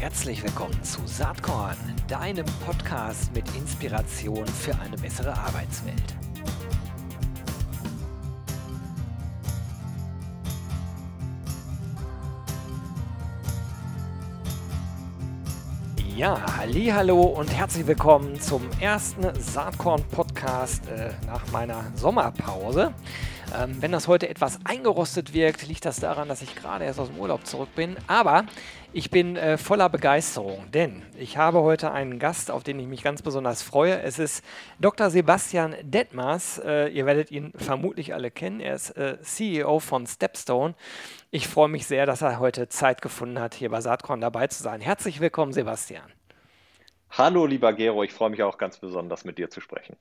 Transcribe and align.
Herzlich 0.00 0.44
willkommen 0.44 0.80
zu 0.84 1.00
Saatkorn, 1.06 1.76
deinem 2.06 2.46
Podcast 2.64 3.34
mit 3.34 3.44
Inspiration 3.56 4.46
für 4.46 4.72
eine 4.78 4.96
bessere 4.96 5.36
Arbeitswelt. 5.36 6.14
Ja, 16.16 16.40
hallo 16.56 17.20
und 17.20 17.52
herzlich 17.52 17.88
willkommen 17.88 18.40
zum 18.40 18.62
ersten 18.78 19.34
Saatkorn 19.40 20.04
Podcast 20.12 20.86
äh, 20.86 21.10
nach 21.26 21.50
meiner 21.50 21.84
Sommerpause. 21.96 22.94
Ähm, 23.56 23.80
wenn 23.80 23.92
das 23.92 24.08
heute 24.08 24.28
etwas 24.28 24.58
eingerostet 24.64 25.32
wirkt, 25.32 25.66
liegt 25.66 25.84
das 25.84 26.00
daran, 26.00 26.28
dass 26.28 26.42
ich 26.42 26.54
gerade 26.54 26.84
erst 26.84 27.00
aus 27.00 27.08
dem 27.08 27.18
Urlaub 27.18 27.46
zurück 27.46 27.70
bin. 27.74 27.96
Aber 28.06 28.44
ich 28.92 29.10
bin 29.10 29.36
äh, 29.36 29.56
voller 29.56 29.88
Begeisterung, 29.88 30.70
denn 30.70 31.02
ich 31.16 31.38
habe 31.38 31.60
heute 31.60 31.92
einen 31.92 32.18
Gast, 32.18 32.50
auf 32.50 32.62
den 32.62 32.78
ich 32.78 32.86
mich 32.86 33.02
ganz 33.02 33.22
besonders 33.22 33.62
freue. 33.62 34.00
Es 34.02 34.18
ist 34.18 34.44
Dr. 34.80 35.08
Sebastian 35.08 35.74
Detmers. 35.82 36.58
Äh, 36.58 36.88
ihr 36.88 37.06
werdet 37.06 37.30
ihn 37.30 37.52
vermutlich 37.56 38.12
alle 38.12 38.30
kennen. 38.30 38.60
Er 38.60 38.74
ist 38.74 38.90
äh, 38.96 39.18
CEO 39.22 39.78
von 39.80 40.06
Stepstone. 40.06 40.74
Ich 41.30 41.48
freue 41.48 41.68
mich 41.68 41.86
sehr, 41.86 42.04
dass 42.04 42.20
er 42.20 42.38
heute 42.38 42.68
Zeit 42.68 43.00
gefunden 43.00 43.40
hat, 43.40 43.54
hier 43.54 43.70
bei 43.70 43.80
Saatkorn 43.80 44.20
dabei 44.20 44.48
zu 44.48 44.62
sein. 44.62 44.80
Herzlich 44.80 45.20
willkommen, 45.20 45.52
Sebastian. 45.52 46.12
Hallo, 47.10 47.46
lieber 47.46 47.72
Gero. 47.72 48.02
Ich 48.02 48.12
freue 48.12 48.30
mich 48.30 48.42
auch 48.42 48.58
ganz 48.58 48.78
besonders, 48.78 49.24
mit 49.24 49.38
dir 49.38 49.48
zu 49.48 49.62
sprechen. 49.62 49.96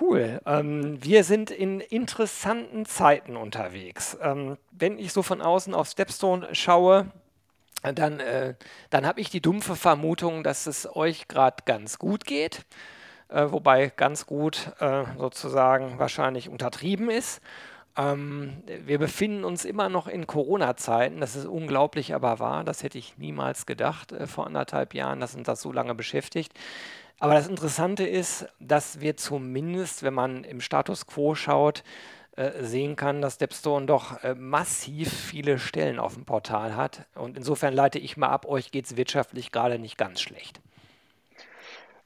Cool. 0.00 0.40
Ähm, 0.46 1.02
wir 1.02 1.24
sind 1.24 1.50
in 1.50 1.80
interessanten 1.80 2.86
Zeiten 2.86 3.36
unterwegs. 3.36 4.16
Ähm, 4.20 4.56
wenn 4.70 4.98
ich 4.98 5.12
so 5.12 5.22
von 5.22 5.40
außen 5.40 5.74
auf 5.74 5.88
Stepstone 5.88 6.54
schaue, 6.54 7.06
dann, 7.82 8.18
äh, 8.20 8.54
dann 8.90 9.06
habe 9.06 9.20
ich 9.20 9.30
die 9.30 9.40
dumpfe 9.42 9.76
Vermutung, 9.76 10.42
dass 10.42 10.66
es 10.66 10.88
euch 10.96 11.28
gerade 11.28 11.64
ganz 11.66 11.98
gut 11.98 12.24
geht. 12.24 12.64
Äh, 13.28 13.50
wobei 13.50 13.92
ganz 13.94 14.26
gut 14.26 14.72
äh, 14.80 15.04
sozusagen 15.18 15.98
wahrscheinlich 15.98 16.48
untertrieben 16.48 17.10
ist. 17.10 17.40
Ähm, 17.96 18.62
wir 18.66 18.98
befinden 18.98 19.44
uns 19.44 19.64
immer 19.64 19.88
noch 19.88 20.08
in 20.08 20.26
Corona-Zeiten. 20.26 21.20
Das 21.20 21.36
ist 21.36 21.46
unglaublich, 21.46 22.14
aber 22.14 22.38
wahr. 22.38 22.64
Das 22.64 22.82
hätte 22.82 22.98
ich 22.98 23.16
niemals 23.18 23.66
gedacht 23.66 24.12
äh, 24.12 24.26
vor 24.26 24.46
anderthalb 24.46 24.94
Jahren, 24.94 25.20
dass 25.20 25.34
uns 25.34 25.46
das 25.46 25.60
so 25.60 25.72
lange 25.72 25.94
beschäftigt. 25.94 26.52
Aber 27.18 27.34
das 27.34 27.46
Interessante 27.46 28.04
ist, 28.06 28.46
dass 28.60 29.00
wir 29.00 29.16
zumindest, 29.16 30.02
wenn 30.02 30.14
man 30.14 30.44
im 30.44 30.60
Status 30.60 31.06
quo 31.06 31.34
schaut, 31.34 31.84
äh, 32.36 32.64
sehen 32.64 32.96
kann, 32.96 33.22
dass 33.22 33.34
Stepstone 33.34 33.86
doch 33.86 34.22
äh, 34.24 34.34
massiv 34.34 35.12
viele 35.12 35.58
Stellen 35.58 36.00
auf 36.00 36.14
dem 36.14 36.24
Portal 36.24 36.74
hat. 36.74 37.06
Und 37.14 37.36
insofern 37.36 37.72
leite 37.72 38.00
ich 38.00 38.16
mal 38.16 38.28
ab, 38.28 38.46
euch 38.46 38.72
geht 38.72 38.86
es 38.86 38.96
wirtschaftlich 38.96 39.52
gerade 39.52 39.78
nicht 39.78 39.96
ganz 39.96 40.20
schlecht. 40.20 40.60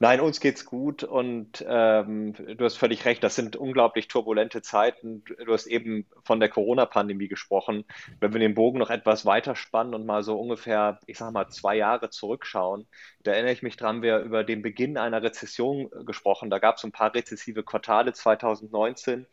Nein, 0.01 0.21
uns 0.21 0.39
geht's 0.39 0.63
gut 0.63 1.03
und 1.03 1.63
ähm, 1.67 2.33
du 2.33 2.63
hast 2.63 2.77
völlig 2.77 3.03
recht, 3.03 3.21
das 3.21 3.35
sind 3.35 3.57
unglaublich 3.57 4.07
turbulente 4.07 4.61
Zeiten. 4.61 5.25
Du 5.25 5.51
hast 5.51 5.67
eben 5.67 6.05
von 6.23 6.39
der 6.39 6.47
Corona-Pandemie 6.47 7.27
gesprochen. 7.27 7.83
Wenn 8.21 8.31
wir 8.31 8.39
den 8.39 8.55
Bogen 8.55 8.79
noch 8.79 8.91
etwas 8.91 9.25
weiter 9.25 9.57
spannen 9.57 9.93
und 9.93 10.05
mal 10.05 10.23
so 10.23 10.39
ungefähr, 10.39 10.99
ich 11.05 11.17
sag 11.17 11.33
mal, 11.33 11.49
zwei 11.49 11.75
Jahre 11.75 12.09
zurückschauen, 12.09 12.87
da 13.23 13.33
erinnere 13.33 13.51
ich 13.51 13.61
mich 13.61 13.75
dran, 13.75 14.01
wir 14.01 14.19
über 14.19 14.45
den 14.45 14.61
Beginn 14.61 14.97
einer 14.97 15.21
Rezession 15.21 15.89
gesprochen. 16.05 16.49
Da 16.49 16.59
gab 16.59 16.77
es 16.77 16.85
ein 16.85 16.93
paar 16.93 17.13
rezessive 17.13 17.63
Quartale 17.63 18.13
2019. 18.13 19.27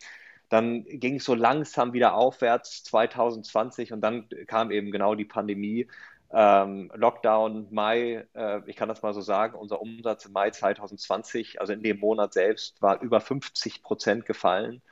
Dann 0.48 0.84
ging 0.84 1.16
es 1.16 1.24
so 1.24 1.34
langsam 1.34 1.92
wieder 1.92 2.14
aufwärts 2.14 2.82
2020 2.84 3.92
und 3.92 4.00
dann 4.00 4.28
kam 4.48 4.72
eben 4.72 4.90
genau 4.90 5.14
die 5.14 5.24
Pandemie 5.24 5.88
ähm, 6.32 6.90
Lockdown 6.94 7.68
Mai, 7.70 8.26
äh, 8.34 8.60
ich 8.66 8.76
kann 8.76 8.88
das 8.88 9.02
mal 9.02 9.14
so 9.14 9.20
sagen, 9.20 9.56
unser 9.56 9.80
Umsatz 9.80 10.26
im 10.26 10.32
Mai 10.32 10.50
2020, 10.50 11.60
also 11.60 11.72
in 11.72 11.82
dem 11.82 11.98
Monat 11.98 12.32
selbst, 12.32 12.80
war 12.82 13.00
über 13.00 13.20
50 13.20 13.82
Prozent 13.82 14.26
gefallen. 14.26 14.82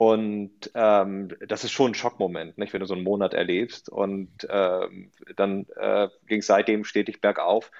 Und 0.00 0.70
ähm, 0.74 1.28
das 1.46 1.62
ist 1.62 1.72
schon 1.72 1.90
ein 1.90 1.94
Schockmoment, 1.94 2.56
nicht, 2.56 2.72
wenn 2.72 2.80
du 2.80 2.86
so 2.86 2.94
einen 2.94 3.04
Monat 3.04 3.34
erlebst. 3.34 3.90
Und 3.90 4.30
ähm, 4.48 5.12
dann 5.36 5.66
äh, 5.76 6.08
ging 6.26 6.38
es 6.38 6.46
seitdem 6.46 6.84
stetig 6.84 7.20
bergauf. 7.20 7.70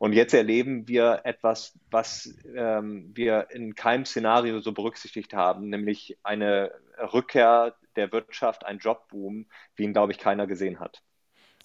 Und 0.00 0.12
jetzt 0.12 0.34
erleben 0.34 0.88
wir 0.88 1.20
etwas, 1.22 1.78
was 1.88 2.34
ähm, 2.52 3.12
wir 3.14 3.46
in 3.52 3.76
keinem 3.76 4.06
Szenario 4.06 4.58
so 4.58 4.72
berücksichtigt 4.72 5.34
haben, 5.34 5.68
nämlich 5.68 6.18
eine 6.24 6.72
Rückkehr 7.12 7.76
der 7.94 8.10
Wirtschaft, 8.10 8.66
ein 8.66 8.78
Jobboom, 8.78 9.46
wie 9.76 9.84
ihn, 9.84 9.92
glaube 9.92 10.10
ich, 10.10 10.18
keiner 10.18 10.48
gesehen 10.48 10.80
hat. 10.80 11.00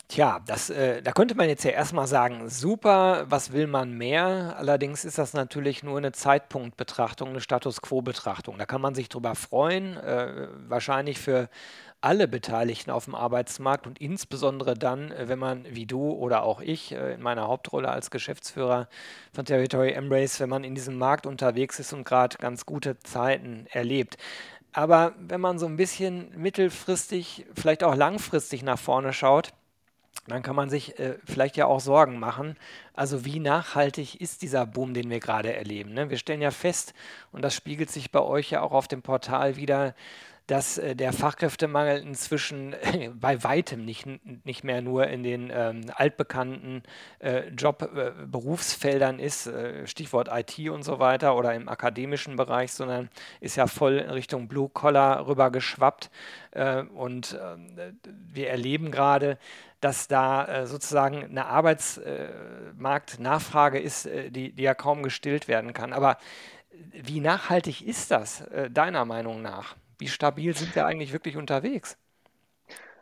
Tja, 0.09 0.41
das, 0.45 0.69
äh, 0.69 1.01
da 1.01 1.11
könnte 1.11 1.33
man 1.33 1.47
jetzt 1.49 1.63
ja 1.63 1.71
erstmal 1.71 2.05
sagen, 2.07 2.47
super, 2.49 3.25
was 3.29 3.51
will 3.51 3.67
man 3.67 3.93
mehr? 3.93 4.55
Allerdings 4.57 5.05
ist 5.05 5.17
das 5.17 5.33
natürlich 5.33 5.81
nur 5.81 5.97
eine 5.97 6.11
Zeitpunktbetrachtung, 6.11 7.29
eine 7.29 7.41
Status 7.41 7.81
Quo-Betrachtung. 7.81 8.57
Da 8.59 8.65
kann 8.65 8.81
man 8.81 8.93
sich 8.93 9.09
drüber 9.09 9.33
freuen, 9.33 9.97
äh, 9.97 10.47
wahrscheinlich 10.67 11.19
für 11.19 11.49
alle 12.01 12.27
Beteiligten 12.27 12.91
auf 12.91 13.05
dem 13.05 13.15
Arbeitsmarkt 13.15 13.87
und 13.87 13.99
insbesondere 13.99 14.75
dann, 14.75 15.09
äh, 15.11 15.29
wenn 15.29 15.39
man 15.39 15.65
wie 15.69 15.85
du 15.87 16.11
oder 16.11 16.43
auch 16.43 16.61
ich 16.61 16.91
äh, 16.91 17.13
in 17.13 17.21
meiner 17.21 17.47
Hauptrolle 17.47 17.89
als 17.89 18.11
Geschäftsführer 18.11 18.89
von 19.33 19.45
Territory 19.45 19.93
Embrace, 19.93 20.39
wenn 20.41 20.49
man 20.49 20.63
in 20.63 20.75
diesem 20.75 20.97
Markt 20.97 21.25
unterwegs 21.25 21.79
ist 21.79 21.93
und 21.93 22.03
gerade 22.03 22.37
ganz 22.37 22.65
gute 22.65 22.99
Zeiten 22.99 23.65
erlebt. 23.71 24.17
Aber 24.73 25.13
wenn 25.17 25.41
man 25.41 25.59
so 25.59 25.65
ein 25.65 25.77
bisschen 25.77 26.29
mittelfristig, 26.37 27.45
vielleicht 27.55 27.83
auch 27.83 27.95
langfristig 27.95 28.63
nach 28.63 28.79
vorne 28.79 29.13
schaut, 29.13 29.53
dann 30.27 30.41
kann 30.41 30.55
man 30.55 30.69
sich 30.69 30.99
äh, 30.99 31.17
vielleicht 31.25 31.57
ja 31.57 31.65
auch 31.65 31.79
Sorgen 31.79 32.19
machen. 32.19 32.55
Also 32.93 33.25
wie 33.25 33.39
nachhaltig 33.39 34.21
ist 34.21 34.41
dieser 34.41 34.65
Boom, 34.65 34.93
den 34.93 35.09
wir 35.09 35.19
gerade 35.19 35.53
erleben? 35.53 35.93
Ne? 35.93 36.09
Wir 36.09 36.17
stellen 36.17 36.41
ja 36.41 36.51
fest, 36.51 36.93
und 37.31 37.41
das 37.41 37.55
spiegelt 37.55 37.89
sich 37.89 38.11
bei 38.11 38.21
euch 38.21 38.51
ja 38.51 38.61
auch 38.61 38.71
auf 38.71 38.87
dem 38.87 39.01
Portal 39.01 39.57
wieder, 39.57 39.93
dass 40.47 40.77
äh, 40.77 40.95
der 40.95 41.11
Fachkräftemangel 41.13 42.01
inzwischen 42.01 42.73
äh, 42.73 43.09
bei 43.13 43.43
weitem 43.43 43.85
nicht, 43.85 44.05
nicht 44.45 44.63
mehr 44.63 44.81
nur 44.81 45.07
in 45.07 45.23
den 45.23 45.51
ähm, 45.53 45.85
altbekannten 45.93 46.83
äh, 47.19 47.49
Job-Berufsfeldern 47.49 49.19
äh, 49.19 49.25
ist, 49.25 49.45
äh, 49.47 49.85
Stichwort 49.87 50.29
IT 50.31 50.69
und 50.69 50.83
so 50.83 50.99
weiter 50.99 51.35
oder 51.37 51.53
im 51.53 51.69
akademischen 51.69 52.35
Bereich, 52.35 52.73
sondern 52.73 53.09
ist 53.39 53.55
ja 53.55 53.67
voll 53.67 53.99
in 53.99 54.09
Richtung 54.09 54.47
Blue 54.47 54.69
Collar 54.69 55.27
rüber 55.27 55.51
geschwappt. 55.51 56.09
Äh, 56.51 56.81
und 56.83 57.39
ähm, 57.41 57.77
wir 58.03 58.49
erleben 58.49 58.91
gerade, 58.91 59.37
dass 59.79 60.07
da 60.07 60.65
sozusagen 60.65 61.23
eine 61.25 61.47
Arbeitsmarktnachfrage 61.47 63.79
ist, 63.79 64.07
die, 64.29 64.53
die 64.53 64.63
ja 64.63 64.73
kaum 64.73 65.03
gestillt 65.03 65.49
werden 65.49 65.73
kann. 65.73 65.91
Aber 65.91 66.17
wie 66.93 67.19
nachhaltig 67.19 67.85
ist 67.85 68.09
das 68.09 68.45
deiner 68.71 69.03
Meinung 69.03 69.41
nach? 69.41 69.75
Wie 69.97 70.07
stabil 70.07 70.55
sind 70.55 70.75
wir 70.75 70.85
eigentlich 70.85 71.13
wirklich 71.13 71.37
unterwegs? 71.37 71.97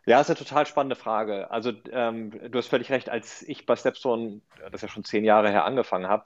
Ja, 0.05 0.19
ist 0.19 0.29
eine 0.29 0.37
total 0.39 0.65
spannende 0.65 0.95
Frage. 0.95 1.51
Also 1.51 1.71
ähm, 1.91 2.31
du 2.51 2.57
hast 2.57 2.67
völlig 2.67 2.91
recht, 2.91 3.09
als 3.09 3.43
ich 3.43 3.65
bei 3.65 3.75
Stepstone, 3.75 4.41
das 4.71 4.81
ja 4.81 4.87
schon 4.87 5.03
zehn 5.03 5.23
Jahre 5.23 5.51
her, 5.51 5.63
angefangen 5.65 6.07
habe, 6.07 6.25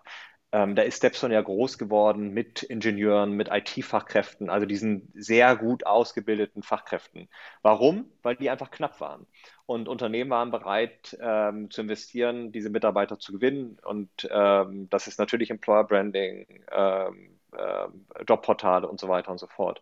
ähm, 0.55 0.75
da 0.75 0.83
ist 0.83 0.97
Stepstone 0.97 1.33
ja 1.33 1.41
groß 1.41 1.77
geworden 1.77 2.29
mit 2.33 2.63
Ingenieuren, 2.63 3.31
mit 3.31 3.49
IT-Fachkräften, 3.51 4.49
also 4.49 4.65
diesen 4.65 5.11
sehr 5.13 5.57
gut 5.57 5.85
ausgebildeten 5.85 6.63
Fachkräften. 6.63 7.27
Warum? 7.61 8.09
Weil 8.21 8.37
die 8.37 8.49
einfach 8.49 8.71
knapp 8.71 9.01
waren. 9.01 9.27
Und 9.65 9.89
Unternehmen 9.89 10.29
waren 10.29 10.51
bereit 10.51 11.17
ähm, 11.19 11.69
zu 11.71 11.81
investieren, 11.81 12.53
diese 12.53 12.69
Mitarbeiter 12.69 13.19
zu 13.19 13.33
gewinnen. 13.33 13.77
Und 13.83 14.09
ähm, 14.31 14.87
das 14.89 15.07
ist 15.07 15.19
natürlich 15.19 15.49
Employer 15.49 15.83
Branding, 15.83 16.63
ähm, 16.71 17.37
äh, 17.51 18.23
Jobportale 18.25 18.87
und 18.87 18.99
so 18.99 19.09
weiter 19.09 19.31
und 19.31 19.39
so 19.39 19.47
fort. 19.47 19.81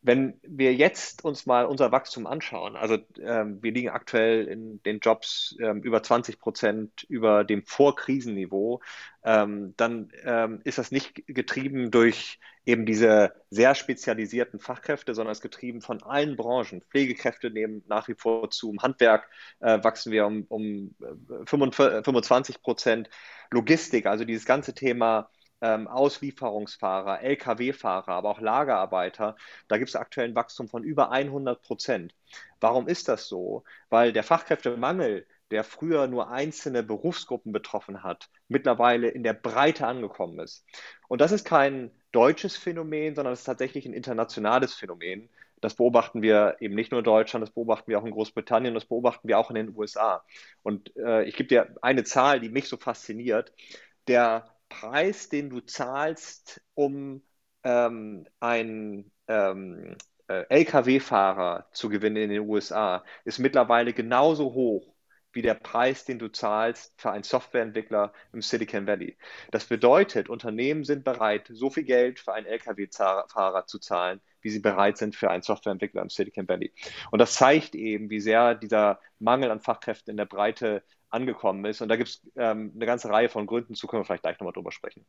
Wenn 0.00 0.38
wir 0.42 0.74
jetzt 0.74 1.24
uns 1.24 1.44
mal 1.44 1.66
unser 1.66 1.90
Wachstum 1.90 2.26
anschauen, 2.26 2.76
also 2.76 2.98
ähm, 3.20 3.62
wir 3.62 3.72
liegen 3.72 3.90
aktuell 3.90 4.46
in 4.46 4.82
den 4.84 5.00
Jobs 5.00 5.56
ähm, 5.60 5.82
über 5.82 6.02
20 6.02 6.38
Prozent 6.38 7.04
über 7.08 7.42
dem 7.44 7.64
Vorkrisenniveau, 7.64 8.80
ähm, 9.24 9.74
dann 9.76 10.12
ähm, 10.24 10.60
ist 10.64 10.78
das 10.78 10.92
nicht 10.92 11.26
getrieben 11.26 11.90
durch 11.90 12.38
eben 12.64 12.86
diese 12.86 13.32
sehr 13.50 13.74
spezialisierten 13.74 14.60
Fachkräfte, 14.60 15.14
sondern 15.14 15.32
es 15.32 15.38
ist 15.38 15.42
getrieben 15.42 15.80
von 15.80 16.02
allen 16.02 16.36
Branchen. 16.36 16.82
Pflegekräfte 16.82 17.50
nehmen 17.50 17.82
nach 17.88 18.08
wie 18.08 18.14
vor 18.14 18.50
zu, 18.50 18.70
im 18.70 18.82
Handwerk 18.82 19.28
äh, 19.60 19.82
wachsen 19.82 20.12
wir 20.12 20.26
um, 20.26 20.44
um 20.48 20.94
25 21.46 22.56
äh, 22.56 22.58
Prozent. 22.58 23.10
Logistik, 23.50 24.04
also 24.06 24.26
dieses 24.26 24.44
ganze 24.44 24.74
Thema 24.74 25.30
ähm, 25.60 25.88
Auslieferungsfahrer, 25.88 27.22
Lkw-Fahrer, 27.22 28.08
aber 28.08 28.30
auch 28.30 28.40
Lagerarbeiter, 28.40 29.36
da 29.68 29.78
gibt 29.78 29.88
es 29.88 29.96
aktuell 29.96 30.28
ein 30.28 30.34
Wachstum 30.34 30.68
von 30.68 30.84
über 30.84 31.10
100 31.10 31.62
Prozent. 31.62 32.14
Warum 32.60 32.88
ist 32.88 33.08
das 33.08 33.28
so? 33.28 33.64
Weil 33.88 34.12
der 34.12 34.24
Fachkräftemangel, 34.24 35.26
der 35.50 35.64
früher 35.64 36.06
nur 36.06 36.30
einzelne 36.30 36.82
Berufsgruppen 36.82 37.52
betroffen 37.52 38.02
hat, 38.02 38.28
mittlerweile 38.48 39.08
in 39.08 39.22
der 39.22 39.32
Breite 39.32 39.86
angekommen 39.86 40.38
ist. 40.40 40.64
Und 41.08 41.20
das 41.20 41.32
ist 41.32 41.44
kein 41.46 41.90
deutsches 42.12 42.56
Phänomen, 42.56 43.14
sondern 43.14 43.32
es 43.32 43.40
ist 43.40 43.46
tatsächlich 43.46 43.86
ein 43.86 43.94
internationales 43.94 44.74
Phänomen. 44.74 45.28
Das 45.60 45.74
beobachten 45.74 46.22
wir 46.22 46.56
eben 46.60 46.74
nicht 46.74 46.92
nur 46.92 47.00
in 47.00 47.04
Deutschland, 47.04 47.42
das 47.42 47.50
beobachten 47.50 47.90
wir 47.90 47.98
auch 47.98 48.04
in 48.04 48.12
Großbritannien, 48.12 48.74
das 48.74 48.84
beobachten 48.84 49.26
wir 49.26 49.38
auch 49.38 49.50
in 49.50 49.56
den 49.56 49.76
USA. 49.76 50.24
Und 50.62 50.94
äh, 50.96 51.24
ich 51.24 51.34
gebe 51.36 51.48
dir 51.48 51.74
eine 51.82 52.04
Zahl, 52.04 52.40
die 52.40 52.48
mich 52.48 52.68
so 52.68 52.76
fasziniert. 52.76 53.52
Der 54.06 54.46
Preis, 54.68 55.28
den 55.28 55.50
du 55.50 55.60
zahlst, 55.60 56.60
um 56.74 57.22
ähm, 57.64 58.26
ein 58.40 59.10
ähm, 59.26 59.96
äh, 60.28 60.44
Lkw-Fahrer 60.48 61.68
zu 61.72 61.88
gewinnen 61.88 62.16
in 62.16 62.30
den 62.30 62.48
USA, 62.48 63.04
ist 63.24 63.38
mittlerweile 63.38 63.92
genauso 63.92 64.52
hoch 64.54 64.94
wie 65.32 65.42
der 65.42 65.54
Preis, 65.54 66.04
den 66.04 66.18
du 66.18 66.28
zahlst 66.28 66.94
für 67.00 67.10
einen 67.10 67.22
Softwareentwickler 67.22 68.12
im 68.32 68.42
Silicon 68.42 68.86
Valley. 68.86 69.16
Das 69.50 69.66
bedeutet, 69.66 70.28
Unternehmen 70.28 70.84
sind 70.84 71.04
bereit, 71.04 71.48
so 71.52 71.70
viel 71.70 71.84
Geld 71.84 72.18
für 72.18 72.32
einen 72.32 72.46
Lkw-Fahrer 72.46 73.66
zu 73.66 73.78
zahlen, 73.78 74.20
wie 74.40 74.50
sie 74.50 74.60
bereit 74.60 74.96
sind 74.96 75.14
für 75.14 75.30
einen 75.30 75.42
Softwareentwickler 75.42 76.02
im 76.02 76.10
Silicon 76.10 76.48
Valley. 76.48 76.72
Und 77.10 77.18
das 77.18 77.34
zeigt 77.34 77.74
eben, 77.74 78.10
wie 78.10 78.20
sehr 78.20 78.54
dieser 78.54 79.00
Mangel 79.18 79.50
an 79.50 79.60
Fachkräften 79.60 80.12
in 80.12 80.16
der 80.16 80.26
Breite 80.26 80.82
angekommen 81.10 81.64
ist. 81.64 81.80
Und 81.80 81.88
da 81.88 81.96
gibt 81.96 82.08
es 82.10 82.22
ähm, 82.36 82.72
eine 82.74 82.86
ganze 82.86 83.08
Reihe 83.08 83.28
von 83.28 83.46
Gründen, 83.46 83.74
zu 83.74 83.86
können 83.86 84.02
wir 84.02 84.04
vielleicht 84.04 84.22
gleich 84.22 84.38
nochmal 84.38 84.52
drüber 84.52 84.72
sprechen. 84.72 85.04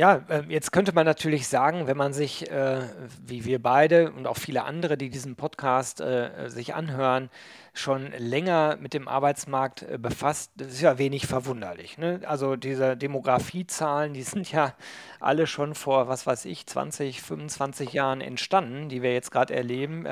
Ja, 0.00 0.22
äh, 0.30 0.44
jetzt 0.48 0.72
könnte 0.72 0.94
man 0.94 1.04
natürlich 1.04 1.46
sagen, 1.46 1.86
wenn 1.86 1.98
man 1.98 2.14
sich, 2.14 2.50
äh, 2.50 2.80
wie 3.22 3.44
wir 3.44 3.60
beide 3.60 4.10
und 4.12 4.26
auch 4.26 4.38
viele 4.38 4.64
andere, 4.64 4.96
die 4.96 5.10
diesen 5.10 5.36
Podcast 5.36 6.00
äh, 6.00 6.48
sich 6.48 6.74
anhören, 6.74 7.28
schon 7.74 8.10
länger 8.16 8.78
mit 8.80 8.94
dem 8.94 9.08
Arbeitsmarkt 9.08 9.82
äh, 9.82 9.98
befasst, 9.98 10.52
das 10.56 10.68
ist 10.68 10.80
ja 10.80 10.96
wenig 10.96 11.26
verwunderlich. 11.26 11.98
Ne? 11.98 12.22
Also 12.24 12.56
diese 12.56 12.96
Demografiezahlen, 12.96 14.14
die 14.14 14.22
sind 14.22 14.50
ja 14.50 14.72
alle 15.20 15.46
schon 15.46 15.74
vor, 15.74 16.08
was 16.08 16.26
weiß 16.26 16.46
ich, 16.46 16.66
20, 16.66 17.20
25 17.20 17.92
Jahren 17.92 18.22
entstanden, 18.22 18.88
die 18.88 19.02
wir 19.02 19.12
jetzt 19.12 19.30
gerade 19.30 19.54
erleben. 19.54 20.06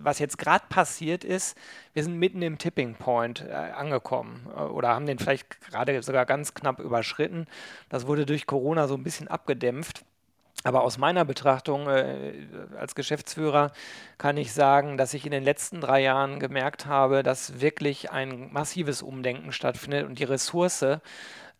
Was 0.00 0.20
jetzt 0.20 0.38
gerade 0.38 0.64
passiert 0.68 1.24
ist, 1.24 1.58
wir 1.92 2.04
sind 2.04 2.16
mitten 2.16 2.40
im 2.40 2.56
Tipping 2.56 2.94
Point 2.94 3.42
angekommen 3.50 4.46
oder 4.46 4.90
haben 4.90 5.06
den 5.06 5.18
vielleicht 5.18 5.60
gerade 5.60 6.00
sogar 6.04 6.24
ganz 6.24 6.54
knapp 6.54 6.78
überschritten. 6.78 7.46
Das 7.88 8.06
wurde 8.06 8.26
durch 8.26 8.46
Corona 8.46 8.86
so 8.86 8.94
ein 8.94 9.02
bisschen 9.02 9.23
abgedämpft. 9.28 10.04
Aber 10.62 10.82
aus 10.82 10.96
meiner 10.96 11.26
Betrachtung 11.26 11.88
äh, 11.88 12.32
als 12.78 12.94
Geschäftsführer 12.94 13.72
kann 14.16 14.38
ich 14.38 14.52
sagen, 14.52 14.96
dass 14.96 15.12
ich 15.12 15.26
in 15.26 15.30
den 15.30 15.44
letzten 15.44 15.80
drei 15.82 16.00
Jahren 16.00 16.40
gemerkt 16.40 16.86
habe, 16.86 17.22
dass 17.22 17.60
wirklich 17.60 18.10
ein 18.12 18.50
massives 18.50 19.02
Umdenken 19.02 19.52
stattfindet 19.52 20.06
und 20.06 20.18
die 20.18 20.24
Ressource 20.24 20.86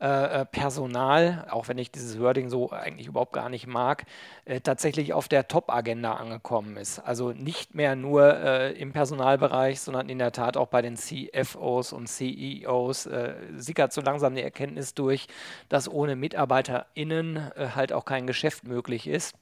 äh, 0.04 0.42
äh, 0.42 0.44
Personal, 0.44 1.46
auch 1.48 1.68
wenn 1.68 1.78
ich 1.78 1.90
dieses 1.90 2.20
Wording 2.20 2.50
so 2.50 2.70
eigentlich 2.70 3.06
überhaupt 3.06 3.32
gar 3.32 3.48
nicht 3.48 3.66
mag, 3.66 4.04
äh, 4.44 4.60
tatsächlich 4.60 5.14
auf 5.14 5.28
der 5.28 5.48
Top-Agenda 5.48 6.12
angekommen 6.12 6.76
ist. 6.76 6.98
Also 6.98 7.32
nicht 7.32 7.74
mehr 7.74 7.96
nur 7.96 8.36
äh, 8.36 8.72
im 8.72 8.92
Personalbereich, 8.92 9.80
sondern 9.80 10.10
in 10.10 10.18
der 10.18 10.32
Tat 10.32 10.58
auch 10.58 10.68
bei 10.68 10.82
den 10.82 10.98
CFOs 10.98 11.94
und 11.94 12.08
CEOs 12.08 13.06
äh, 13.06 13.32
sickert 13.56 13.94
so 13.94 14.02
langsam 14.02 14.34
die 14.34 14.42
Erkenntnis 14.42 14.92
durch, 14.92 15.26
dass 15.70 15.88
ohne 15.88 16.16
MitarbeiterInnen 16.16 17.52
halt 17.74 17.94
auch 17.94 18.04
kein 18.04 18.26
Geschäft 18.26 18.64
möglich 18.64 19.06
ist. 19.06 19.34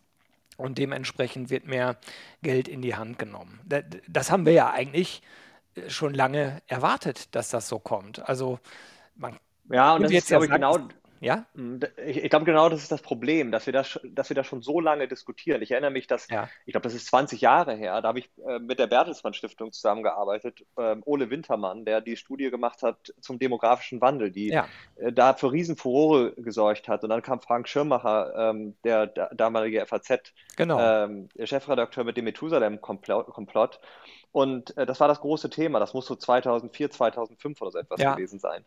Und 0.59 0.79
dementsprechend 0.79 1.51
wird 1.51 1.67
mehr 1.67 1.97
Geld 2.43 2.69
in 2.69 2.83
die 2.83 2.95
Hand 2.95 3.19
genommen. 3.19 3.59
Das 4.07 4.31
haben 4.31 4.47
wir 4.47 4.53
ja 4.53 4.71
eigentlich 4.71 5.23
schon 5.89 6.15
lange 6.15 6.63
erwartet, 6.69 7.35
dass 7.35 7.49
das 7.49 7.69
so 7.69 7.81
kommt. 7.81 8.29
Also 8.29 8.61
man 9.17 9.41
ja, 9.71 9.95
und 9.95 10.03
das 10.03 10.13
ist, 10.13 10.29
glaube 10.29 10.47
ich, 10.47 10.51
genau, 10.51 10.79
ja? 11.23 11.47
Hm, 11.55 11.79
ich, 12.05 12.25
ich 12.25 12.31
glaube, 12.31 12.45
genau 12.45 12.69
das 12.69 12.83
ist 12.83 12.91
das 12.91 13.01
Problem, 13.01 13.53
dass 13.53 13.67
wir 13.67 13.73
das, 13.73 14.01
dass 14.03 14.29
wir 14.29 14.35
das 14.35 14.45
schon 14.45 14.61
so 14.61 14.81
lange 14.81 15.07
diskutieren. 15.07 15.63
Ich 15.63 15.71
erinnere 15.71 15.93
mich, 15.93 16.09
dass, 16.09 16.29
ja. 16.29 16.49
ich 16.67 16.73
glaube, 16.73 16.83
das 16.83 16.95
ist 16.95 17.07
20 17.07 17.41
Jahre 17.41 17.77
her, 17.77 18.03
da 18.03 18.09
habe 18.09 18.19
ich 18.19 18.29
äh, 18.45 18.59
mit 18.59 18.81
der 18.81 18.89
Bertelsmann 18.89 19.33
Stiftung 19.33 19.71
zusammengearbeitet, 19.71 20.67
äh, 20.77 20.97
Ole 21.05 21.31
Wintermann, 21.31 21.85
der 21.85 22.01
die 22.01 22.17
Studie 22.17 22.51
gemacht 22.51 22.83
hat 22.83 23.15
zum 23.21 23.39
demografischen 23.39 24.01
Wandel, 24.01 24.33
die 24.33 24.49
ja. 24.49 24.67
äh, 24.97 25.13
da 25.13 25.35
für 25.35 25.53
Riesenfurore 25.53 26.33
gesorgt 26.39 26.89
hat. 26.89 27.05
Und 27.05 27.11
dann 27.11 27.23
kam 27.23 27.41
Frank 27.41 27.69
Schirmacher, 27.69 28.35
ähm, 28.37 28.75
der, 28.83 29.07
der, 29.07 29.33
damalige 29.33 29.87
FAZ, 29.87 30.33
genau. 30.57 30.81
ähm, 30.81 31.29
Chefredakteur 31.41 32.03
mit 32.03 32.17
dem 32.17 32.25
Methusalem-Komplott. 32.25 33.79
Und 34.33 34.77
äh, 34.79 34.87
das 34.87 34.99
war 34.99 35.09
das 35.09 35.21
große 35.21 35.51
Thema. 35.51 35.79
Das 35.79 35.93
muss 35.93 36.07
so 36.07 36.17
2004, 36.17 36.91
2005 36.91 37.61
oder 37.61 37.71
so 37.71 37.79
etwas 37.79 38.01
ja. 38.01 38.15
gewesen 38.15 38.39
sein. 38.39 38.65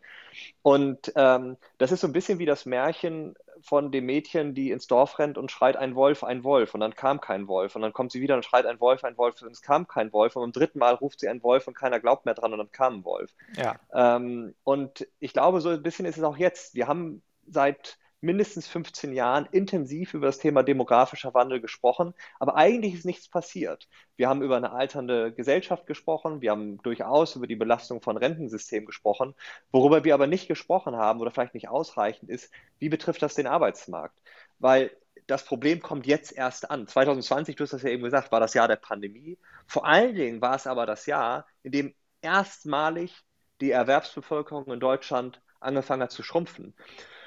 Und 0.62 1.12
ähm, 1.16 1.56
das 1.78 1.90
ist 1.90 2.00
so 2.00 2.06
ein 2.06 2.12
bisschen 2.12 2.38
wie 2.38 2.46
das 2.46 2.66
Märchen 2.66 3.34
von 3.60 3.90
dem 3.90 4.06
Mädchen, 4.06 4.54
die 4.54 4.70
ins 4.70 4.86
Dorf 4.86 5.18
rennt 5.18 5.38
und 5.38 5.50
schreit 5.50 5.76
ein 5.76 5.96
Wolf, 5.96 6.22
ein 6.22 6.44
Wolf. 6.44 6.74
Und 6.74 6.80
dann 6.80 6.94
kam 6.94 7.20
kein 7.20 7.48
Wolf. 7.48 7.74
Und 7.74 7.82
dann 7.82 7.92
kommt 7.92 8.12
sie 8.12 8.20
wieder 8.20 8.36
und 8.36 8.44
schreit 8.44 8.64
ein 8.64 8.78
Wolf, 8.78 9.02
ein 9.02 9.18
Wolf. 9.18 9.42
Und 9.42 9.50
es 9.50 9.60
kam 9.60 9.88
kein 9.88 10.12
Wolf. 10.12 10.36
Und 10.36 10.42
beim 10.42 10.52
dritten 10.52 10.78
Mal 10.78 10.94
ruft 10.94 11.18
sie 11.18 11.28
ein 11.28 11.42
Wolf 11.42 11.66
und 11.66 11.74
keiner 11.74 11.98
glaubt 11.98 12.26
mehr 12.26 12.34
dran. 12.34 12.52
Und 12.52 12.58
dann 12.58 12.72
kam 12.72 12.98
ein 12.98 13.04
Wolf. 13.04 13.34
Ja. 13.56 13.74
Ähm, 13.92 14.54
und 14.62 15.06
ich 15.18 15.32
glaube, 15.32 15.60
so 15.60 15.70
ein 15.70 15.82
bisschen 15.82 16.06
ist 16.06 16.16
es 16.16 16.22
auch 16.22 16.36
jetzt. 16.36 16.76
Wir 16.76 16.86
haben 16.86 17.22
seit 17.48 17.98
mindestens 18.20 18.66
15 18.66 19.12
Jahren 19.12 19.46
intensiv 19.52 20.14
über 20.14 20.26
das 20.26 20.38
Thema 20.38 20.62
demografischer 20.62 21.34
Wandel 21.34 21.60
gesprochen, 21.60 22.14
aber 22.38 22.56
eigentlich 22.56 22.94
ist 22.94 23.04
nichts 23.04 23.28
passiert. 23.28 23.88
Wir 24.16 24.28
haben 24.28 24.42
über 24.42 24.56
eine 24.56 24.72
alternde 24.72 25.32
Gesellschaft 25.32 25.86
gesprochen, 25.86 26.40
wir 26.40 26.50
haben 26.50 26.78
durchaus 26.82 27.36
über 27.36 27.46
die 27.46 27.56
Belastung 27.56 28.00
von 28.00 28.16
Rentensystemen 28.16 28.86
gesprochen. 28.86 29.34
Worüber 29.70 30.04
wir 30.04 30.14
aber 30.14 30.26
nicht 30.26 30.48
gesprochen 30.48 30.96
haben 30.96 31.20
oder 31.20 31.30
vielleicht 31.30 31.54
nicht 31.54 31.68
ausreichend 31.68 32.30
ist, 32.30 32.52
wie 32.78 32.88
betrifft 32.88 33.22
das 33.22 33.34
den 33.34 33.46
Arbeitsmarkt? 33.46 34.18
Weil 34.58 34.90
das 35.26 35.44
Problem 35.44 35.80
kommt 35.80 36.06
jetzt 36.06 36.32
erst 36.32 36.70
an. 36.70 36.86
2020, 36.86 37.56
du 37.56 37.64
hast 37.64 37.72
das 37.72 37.82
ja 37.82 37.90
eben 37.90 38.04
gesagt, 38.04 38.32
war 38.32 38.40
das 38.40 38.54
Jahr 38.54 38.68
der 38.68 38.76
Pandemie. 38.76 39.38
Vor 39.66 39.86
allen 39.86 40.14
Dingen 40.14 40.40
war 40.40 40.54
es 40.54 40.66
aber 40.66 40.86
das 40.86 41.06
Jahr, 41.06 41.46
in 41.62 41.72
dem 41.72 41.94
erstmalig 42.20 43.24
die 43.60 43.70
Erwerbsbevölkerung 43.70 44.66
in 44.66 44.80
Deutschland 44.80 45.40
angefangen 45.60 46.02
hat 46.02 46.12
zu 46.12 46.22
schrumpfen. 46.22 46.74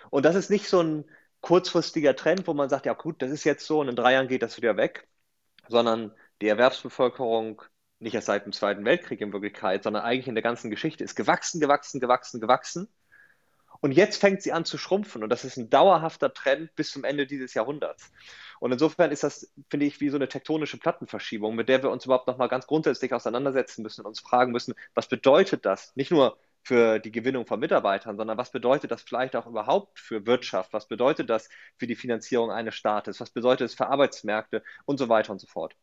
Und 0.09 0.25
das 0.25 0.35
ist 0.35 0.49
nicht 0.49 0.67
so 0.67 0.81
ein 0.81 1.05
kurzfristiger 1.41 2.15
Trend, 2.15 2.47
wo 2.47 2.53
man 2.53 2.69
sagt, 2.69 2.85
ja 2.85 2.93
gut, 2.93 3.21
das 3.21 3.31
ist 3.31 3.43
jetzt 3.43 3.65
so 3.65 3.79
und 3.79 3.89
in 3.89 3.95
drei 3.95 4.13
Jahren 4.13 4.27
geht 4.27 4.41
das 4.43 4.57
wieder 4.57 4.77
weg, 4.77 5.07
sondern 5.67 6.13
die 6.41 6.47
Erwerbsbevölkerung 6.47 7.61
nicht 7.99 8.15
erst 8.15 8.27
seit 8.27 8.45
dem 8.45 8.53
Zweiten 8.53 8.85
Weltkrieg 8.85 9.21
in 9.21 9.33
Wirklichkeit, 9.33 9.83
sondern 9.83 10.03
eigentlich 10.03 10.27
in 10.27 10.35
der 10.35 10.41
ganzen 10.41 10.69
Geschichte 10.69 11.03
ist 11.03 11.15
gewachsen, 11.15 11.59
gewachsen, 11.59 11.99
gewachsen, 11.99 12.39
gewachsen. 12.39 12.87
Und 13.81 13.93
jetzt 13.93 14.19
fängt 14.19 14.41
sie 14.41 14.51
an 14.51 14.65
zu 14.65 14.77
schrumpfen 14.77 15.23
und 15.23 15.29
das 15.29 15.45
ist 15.45 15.57
ein 15.57 15.69
dauerhafter 15.69 16.33
Trend 16.33 16.75
bis 16.75 16.91
zum 16.91 17.05
Ende 17.05 17.25
dieses 17.25 17.53
Jahrhunderts. 17.53 18.11
Und 18.59 18.73
insofern 18.73 19.11
ist 19.11 19.23
das, 19.23 19.53
finde 19.69 19.85
ich, 19.85 20.01
wie 20.01 20.09
so 20.09 20.17
eine 20.17 20.27
tektonische 20.27 20.77
Plattenverschiebung, 20.77 21.55
mit 21.55 21.69
der 21.69 21.81
wir 21.81 21.89
uns 21.89 22.03
überhaupt 22.03 22.27
nochmal 22.27 22.49
ganz 22.49 22.67
grundsätzlich 22.67 23.13
auseinandersetzen 23.13 23.83
müssen 23.83 24.01
und 24.01 24.07
uns 24.07 24.19
fragen 24.19 24.51
müssen, 24.51 24.73
was 24.95 25.07
bedeutet 25.07 25.65
das? 25.65 25.95
Nicht 25.95 26.11
nur 26.11 26.37
für 26.69 26.99
die 26.99 27.11
Gewinnung 27.11 27.47
von 27.47 27.59
Mitarbeitern, 27.59 28.15
sondern 28.15 28.37
was 28.37 28.51
bedeutet 28.51 28.91
das 28.91 29.01
vielleicht 29.01 29.35
auch 29.35 29.47
überhaupt 29.47 29.99
für 29.99 30.27
Wirtschaft? 30.27 30.71
Was 30.71 30.87
bedeutet 30.87 31.27
das 31.27 31.49
für 31.77 31.87
die 31.87 31.95
Finanzierung 31.95 32.51
eines 32.51 32.75
Staates? 32.75 33.19
Was 33.19 33.31
bedeutet 33.31 33.65
es 33.65 33.73
für 33.73 33.87
Arbeitsmärkte 33.87 34.61
und 34.85 34.99
so 34.99 35.09
weiter 35.09 35.31
und 35.31 35.39
so 35.41 35.47
fort? 35.47 35.75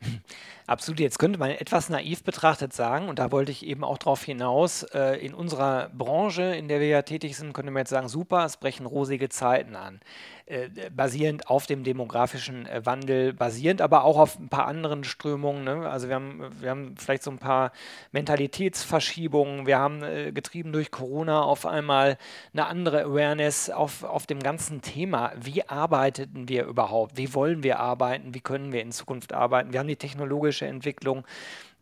Absolut, 0.66 0.98
jetzt 0.98 1.20
könnte 1.20 1.38
man 1.38 1.52
etwas 1.52 1.88
naiv 1.88 2.24
betrachtet 2.24 2.72
sagen, 2.72 3.08
und 3.08 3.20
da 3.20 3.30
wollte 3.30 3.52
ich 3.52 3.64
eben 3.64 3.84
auch 3.84 3.96
darauf 3.96 4.24
hinaus, 4.24 4.82
äh, 4.82 5.24
in 5.24 5.34
unserer 5.34 5.90
Branche, 5.90 6.42
in 6.42 6.66
der 6.66 6.80
wir 6.80 6.88
ja 6.88 7.02
tätig 7.02 7.36
sind, 7.36 7.52
könnte 7.52 7.70
man 7.70 7.82
jetzt 7.82 7.90
sagen, 7.90 8.08
super, 8.08 8.44
es 8.44 8.56
brechen 8.56 8.86
rosige 8.86 9.28
Zeiten 9.28 9.76
an. 9.76 10.00
Äh, 10.46 10.68
basierend 10.90 11.48
auf 11.48 11.66
dem 11.66 11.84
demografischen 11.84 12.66
äh, 12.66 12.84
Wandel, 12.84 13.32
basierend 13.32 13.80
aber 13.80 14.02
auch 14.02 14.18
auf 14.18 14.40
ein 14.40 14.48
paar 14.48 14.66
anderen 14.66 15.04
Strömungen. 15.04 15.62
Ne? 15.62 15.88
Also 15.88 16.08
wir 16.08 16.16
haben, 16.16 16.50
wir 16.60 16.70
haben 16.70 16.96
vielleicht 16.96 17.22
so 17.22 17.30
ein 17.30 17.38
paar 17.38 17.70
Mentalitätsverschiebungen, 18.10 19.66
wir 19.66 19.78
haben 19.78 20.02
äh, 20.02 20.32
getrieben 20.32 20.72
durch 20.72 20.90
Corona 20.90 21.42
auf 21.42 21.64
einmal 21.64 22.18
eine 22.52 22.66
andere 22.66 23.04
Awareness 23.04 23.70
auf, 23.70 24.02
auf 24.02 24.26
dem 24.26 24.40
ganzen 24.40 24.82
Thema. 24.82 25.32
Wie 25.40 25.68
arbeiteten 25.68 26.48
wir 26.48 26.64
überhaupt? 26.64 27.16
Wie 27.16 27.32
wollen 27.34 27.62
wir 27.62 27.78
arbeiten? 27.78 28.34
Wie 28.34 28.40
können 28.40 28.72
wir 28.72 28.82
in 28.82 28.90
Zukunft 28.90 29.32
arbeiten? 29.32 29.72
Wir 29.72 29.78
haben 29.78 29.86
die 29.86 29.96
technologische 29.96 30.66
Entwicklung, 30.66 31.24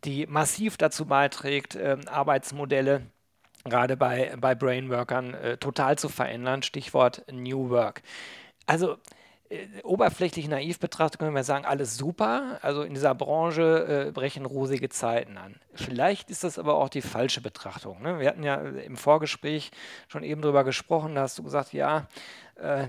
die 0.05 0.26
massiv 0.26 0.76
dazu 0.76 1.07
beiträgt, 1.07 1.76
äh, 1.76 1.97
Arbeitsmodelle 2.07 3.02
gerade 3.64 3.97
bei, 3.97 4.35
bei 4.38 4.55
Brainworkern 4.55 5.35
äh, 5.35 5.57
total 5.57 5.97
zu 5.99 6.11
verändern. 6.11 6.62
Stichwort 6.62 7.25
New 7.33 7.71
Work. 7.71 8.02
Also 8.71 8.99
äh, 9.49 9.67
oberflächlich 9.83 10.47
naiv 10.47 10.79
betrachtet 10.79 11.19
können 11.19 11.35
wir 11.35 11.43
sagen, 11.43 11.65
alles 11.65 11.97
super. 11.97 12.61
Also 12.62 12.83
in 12.83 12.95
dieser 12.95 13.17
Branche 13.17 14.07
äh, 14.07 14.12
brechen 14.12 14.47
rosige 14.47 14.89
Zeiten 14.91 15.37
an. 15.39 15.57
Vielleicht 15.75 16.31
ist 16.31 16.45
das 16.45 16.57
aber 16.57 16.77
auch 16.77 16.89
die 16.89 17.03
falsche 17.03 17.41
Betrachtung. 17.41 18.00
Ne? 18.00 18.21
Wir 18.21 18.29
hatten 18.29 18.45
ja 18.45 18.55
im 18.55 18.97
Vorgespräch 18.97 19.73
schon 20.07 20.23
eben 20.23 20.41
darüber 20.41 20.62
gesprochen, 20.62 21.17
da 21.17 21.23
hast 21.23 21.37
du 21.37 21.43
gesagt, 21.43 21.73
ja, 21.73 22.07
äh, 22.55 22.87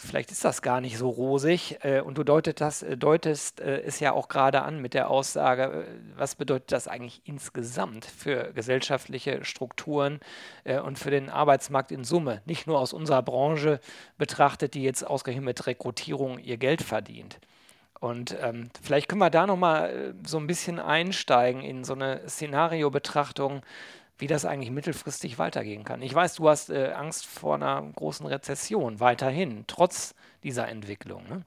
vielleicht 0.00 0.30
ist 0.30 0.44
das 0.44 0.62
gar 0.62 0.80
nicht 0.80 0.96
so 0.98 1.08
rosig. 1.08 1.78
Äh, 1.82 2.00
und 2.00 2.16
du 2.18 2.24
deutet 2.24 2.60
das, 2.60 2.82
äh, 2.82 2.96
deutest 2.96 3.60
äh, 3.60 3.82
es 3.82 4.00
ja 4.00 4.12
auch 4.12 4.28
gerade 4.28 4.62
an 4.62 4.80
mit 4.80 4.94
der 4.94 5.10
Aussage, 5.10 5.86
was 6.16 6.34
bedeutet 6.34 6.72
das 6.72 6.88
eigentlich 6.88 7.20
insgesamt 7.24 8.04
für 8.04 8.52
gesellschaftliche 8.52 9.44
Strukturen 9.44 10.20
und 10.84 10.98
für 10.98 11.10
den 11.10 11.28
Arbeitsmarkt 11.28 11.92
in 11.92 12.04
Summe? 12.04 12.42
Nicht 12.44 12.66
nur 12.66 12.78
aus 12.78 12.92
unserer 12.92 13.22
Branche 13.22 13.80
betrachtet, 14.18 14.74
die 14.74 14.82
jetzt 14.82 15.06
ausgerechnet 15.06 15.44
mit 15.44 15.66
Rekrutierung 15.66 16.38
ihr 16.38 16.56
Geld 16.56 16.82
verdient. 16.82 17.38
Und 18.00 18.36
ähm, 18.40 18.70
vielleicht 18.82 19.08
können 19.08 19.20
wir 19.20 19.30
da 19.30 19.46
nochmal 19.46 20.14
so 20.26 20.38
ein 20.38 20.46
bisschen 20.46 20.78
einsteigen 20.78 21.62
in 21.62 21.84
so 21.84 21.92
eine 21.92 22.26
Szenario-Betrachtung, 22.28 23.62
wie 24.20 24.26
das 24.26 24.44
eigentlich 24.44 24.70
mittelfristig 24.70 25.38
weitergehen 25.38 25.84
kann. 25.84 26.02
Ich 26.02 26.14
weiß, 26.14 26.34
du 26.34 26.48
hast 26.48 26.70
äh, 26.70 26.92
Angst 26.92 27.26
vor 27.26 27.54
einer 27.54 27.82
großen 27.94 28.26
Rezession 28.26 29.00
weiterhin, 29.00 29.64
trotz 29.66 30.14
dieser 30.42 30.68
Entwicklung. 30.68 31.24
Ne? 31.28 31.44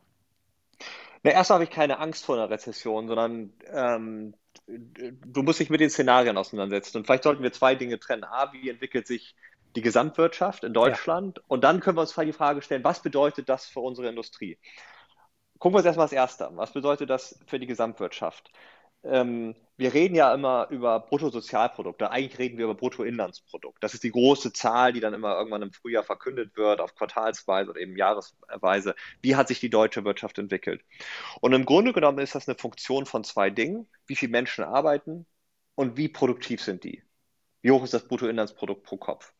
Na, 1.23 1.31
erst 1.31 1.51
habe 1.51 1.63
ich 1.63 1.69
keine 1.69 1.99
Angst 1.99 2.25
vor 2.25 2.35
einer 2.35 2.49
Rezession, 2.49 3.07
sondern 3.07 3.53
ähm, 3.71 4.33
du 4.67 5.43
musst 5.43 5.59
dich 5.59 5.69
mit 5.69 5.79
den 5.79 5.89
Szenarien 5.89 6.37
auseinandersetzen. 6.37 6.97
Und 6.97 7.05
vielleicht 7.05 7.23
sollten 7.23 7.43
wir 7.43 7.53
zwei 7.53 7.75
Dinge 7.75 7.99
trennen. 7.99 8.23
A, 8.23 8.51
wie 8.53 8.69
entwickelt 8.69 9.07
sich 9.07 9.35
die 9.75 9.81
Gesamtwirtschaft 9.81 10.63
in 10.63 10.73
Deutschland? 10.73 11.37
Ja. 11.37 11.43
Und 11.47 11.63
dann 11.63 11.79
können 11.79 11.97
wir 11.97 12.01
uns 12.01 12.13
die 12.13 12.33
Frage 12.33 12.61
stellen, 12.61 12.83
was 12.83 13.01
bedeutet 13.01 13.49
das 13.49 13.65
für 13.65 13.79
unsere 13.79 14.09
Industrie? 14.09 14.57
Gucken 15.59 15.75
wir 15.75 15.77
uns 15.77 15.85
erstmal 15.85 16.07
das 16.07 16.13
Erste 16.13 16.47
an. 16.47 16.57
Was 16.57 16.73
bedeutet 16.73 17.09
das 17.09 17.39
für 17.47 17.59
die 17.59 17.67
Gesamtwirtschaft? 17.67 18.51
Ähm, 19.03 19.55
wir 19.75 19.93
reden 19.93 20.15
ja 20.15 20.33
immer 20.33 20.67
über 20.69 20.99
Bruttosozialprodukte. 20.99 22.11
Eigentlich 22.11 22.37
reden 22.37 22.57
wir 22.57 22.65
über 22.65 22.75
Bruttoinlandsprodukt. 22.75 23.83
Das 23.83 23.93
ist 23.93 24.03
die 24.03 24.11
große 24.11 24.53
Zahl, 24.53 24.93
die 24.93 24.99
dann 24.99 25.13
immer 25.13 25.35
irgendwann 25.35 25.63
im 25.63 25.73
Frühjahr 25.73 26.03
verkündet 26.03 26.55
wird, 26.55 26.79
auf 26.79 26.95
Quartalsweise 26.95 27.71
oder 27.71 27.79
eben 27.79 27.97
Jahresweise. 27.97 28.95
Wie 29.21 29.35
hat 29.35 29.47
sich 29.47 29.59
die 29.59 29.69
deutsche 29.69 30.05
Wirtschaft 30.05 30.37
entwickelt? 30.37 30.83
Und 31.41 31.53
im 31.53 31.65
Grunde 31.65 31.91
genommen 31.91 32.19
ist 32.19 32.35
das 32.35 32.47
eine 32.47 32.57
Funktion 32.57 33.05
von 33.05 33.23
zwei 33.23 33.49
Dingen. 33.49 33.87
Wie 34.05 34.15
viele 34.15 34.31
Menschen 34.31 34.63
arbeiten 34.63 35.25
und 35.75 35.97
wie 35.97 36.07
produktiv 36.07 36.61
sind 36.61 36.83
die? 36.83 37.03
Wie 37.61 37.71
hoch 37.71 37.83
ist 37.83 37.93
das 37.93 38.07
Bruttoinlandsprodukt 38.07 38.83
pro 38.83 38.97
Kopf? 38.97 39.33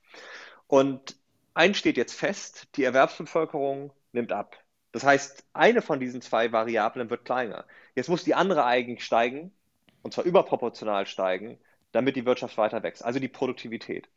Und 0.68 1.16
eins 1.54 1.78
steht 1.78 1.98
jetzt 1.98 2.14
fest, 2.18 2.68
die 2.76 2.84
Erwerbsbevölkerung 2.84 3.94
nimmt 4.14 4.32
ab. 4.32 4.63
Das 4.94 5.04
heißt, 5.04 5.44
eine 5.54 5.82
von 5.82 6.00
diesen 6.00 6.22
zwei 6.22 6.52
Variablen 6.54 7.10
wird 7.10 7.26
kleiner. 7.26 7.66
Jetzt 7.96 8.10
muss 8.10 8.24
die 8.24 8.36
andere 8.36 8.64
eigentlich 8.64 9.04
steigen, 9.04 9.52
und 10.04 10.14
zwar 10.14 10.24
überproportional 10.24 11.08
steigen, 11.08 11.60
damit 11.92 12.16
die 12.16 12.26
Wirtschaft 12.26 12.58
weiter 12.58 12.84
wächst, 12.84 13.04
also 13.04 13.20
die 13.20 13.28
Produktivität. 13.28 14.08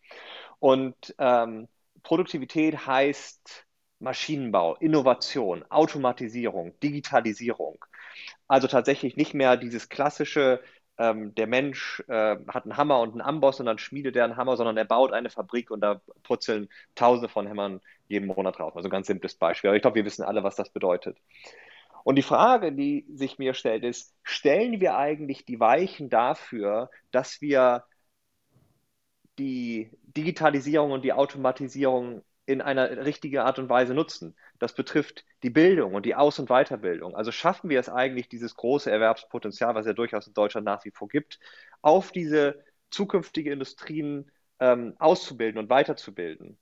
Und 0.60 1.14
ähm, 1.18 1.68
Produktivität 2.02 2.86
heißt 2.86 3.66
Maschinenbau, 4.00 4.76
Innovation, 4.76 5.64
Automatisierung, 5.70 6.78
Digitalisierung. 6.80 7.82
Also 8.46 8.68
tatsächlich 8.68 9.16
nicht 9.16 9.34
mehr 9.34 9.56
dieses 9.56 9.88
klassische, 9.88 10.60
ähm, 10.98 11.34
der 11.34 11.46
Mensch 11.46 12.02
äh, 12.08 12.36
hat 12.48 12.64
einen 12.64 12.76
Hammer 12.76 13.00
und 13.00 13.12
einen 13.12 13.20
Amboss 13.20 13.60
und 13.60 13.66
dann 13.66 13.78
schmiedet 13.78 14.16
er 14.16 14.24
einen 14.24 14.36
Hammer, 14.36 14.56
sondern 14.56 14.76
er 14.76 14.84
baut 14.84 15.12
eine 15.12 15.30
Fabrik 15.30 15.70
und 15.70 15.80
da 15.80 16.00
purzeln 16.22 16.68
Tausende 16.94 17.28
von 17.28 17.46
Hämmern 17.46 17.80
jeden 18.08 18.26
Monat 18.26 18.60
raus. 18.60 18.72
Also 18.76 18.88
ein 18.88 18.90
ganz 18.90 19.06
simples 19.06 19.34
Beispiel. 19.34 19.68
Aber 19.68 19.76
ich 19.76 19.82
glaube, 19.82 19.96
wir 19.96 20.04
wissen 20.04 20.24
alle, 20.24 20.42
was 20.42 20.56
das 20.56 20.70
bedeutet. 20.70 21.18
Und 22.04 22.16
die 22.16 22.22
Frage, 22.22 22.72
die 22.72 23.04
sich 23.14 23.38
mir 23.38 23.52
stellt, 23.54 23.84
ist, 23.84 24.14
stellen 24.22 24.80
wir 24.80 24.96
eigentlich 24.96 25.44
die 25.44 25.60
Weichen 25.60 26.08
dafür, 26.08 26.90
dass 27.10 27.40
wir 27.40 27.84
die 29.38 29.90
Digitalisierung 30.04 30.92
und 30.92 31.04
die 31.04 31.12
Automatisierung 31.12 32.22
in 32.46 32.62
einer 32.62 33.04
richtigen 33.04 33.38
Art 33.38 33.58
und 33.58 33.68
Weise 33.68 33.92
nutzen. 33.92 34.36
Das 34.58 34.74
betrifft 34.74 35.24
die 35.42 35.50
Bildung 35.50 35.94
und 35.94 36.06
die 36.06 36.14
Aus- 36.14 36.38
und 36.38 36.48
Weiterbildung. 36.48 37.14
Also 37.14 37.32
schaffen 37.32 37.68
wir 37.68 37.80
es 37.80 37.88
eigentlich, 37.88 38.28
dieses 38.28 38.54
große 38.54 38.90
Erwerbspotenzial, 38.90 39.74
was 39.74 39.86
ja 39.86 39.92
durchaus 39.92 40.26
in 40.26 40.34
Deutschland 40.34 40.64
nach 40.64 40.84
wie 40.84 40.92
vor 40.92 41.08
gibt, 41.08 41.40
auf 41.82 42.12
diese 42.12 42.64
zukünftige 42.90 43.52
Industrien 43.52 44.30
ähm, 44.60 44.94
auszubilden 44.98 45.58
und 45.58 45.68
weiterzubilden. 45.68 46.56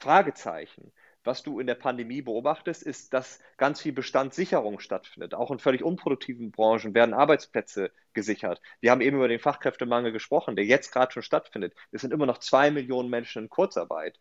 Fragezeichen. 0.00 0.92
Was 1.22 1.42
du 1.42 1.58
in 1.58 1.66
der 1.66 1.74
Pandemie 1.74 2.22
beobachtest, 2.22 2.84
ist, 2.84 3.12
dass 3.12 3.40
ganz 3.56 3.80
viel 3.80 3.92
Bestandssicherung 3.92 4.78
stattfindet. 4.78 5.34
Auch 5.34 5.50
in 5.50 5.58
völlig 5.58 5.82
unproduktiven 5.82 6.52
Branchen 6.52 6.94
werden 6.94 7.14
Arbeitsplätze 7.14 7.90
gesichert. 8.12 8.62
Wir 8.80 8.92
haben 8.92 9.00
eben 9.00 9.16
über 9.16 9.26
den 9.26 9.40
Fachkräftemangel 9.40 10.12
gesprochen, 10.12 10.54
der 10.54 10.66
jetzt 10.66 10.92
gerade 10.92 11.12
schon 11.12 11.24
stattfindet. 11.24 11.74
Es 11.90 12.02
sind 12.02 12.12
immer 12.12 12.26
noch 12.26 12.38
zwei 12.38 12.70
Millionen 12.70 13.10
Menschen 13.10 13.42
in 13.42 13.48
Kurzarbeit. 13.48 14.20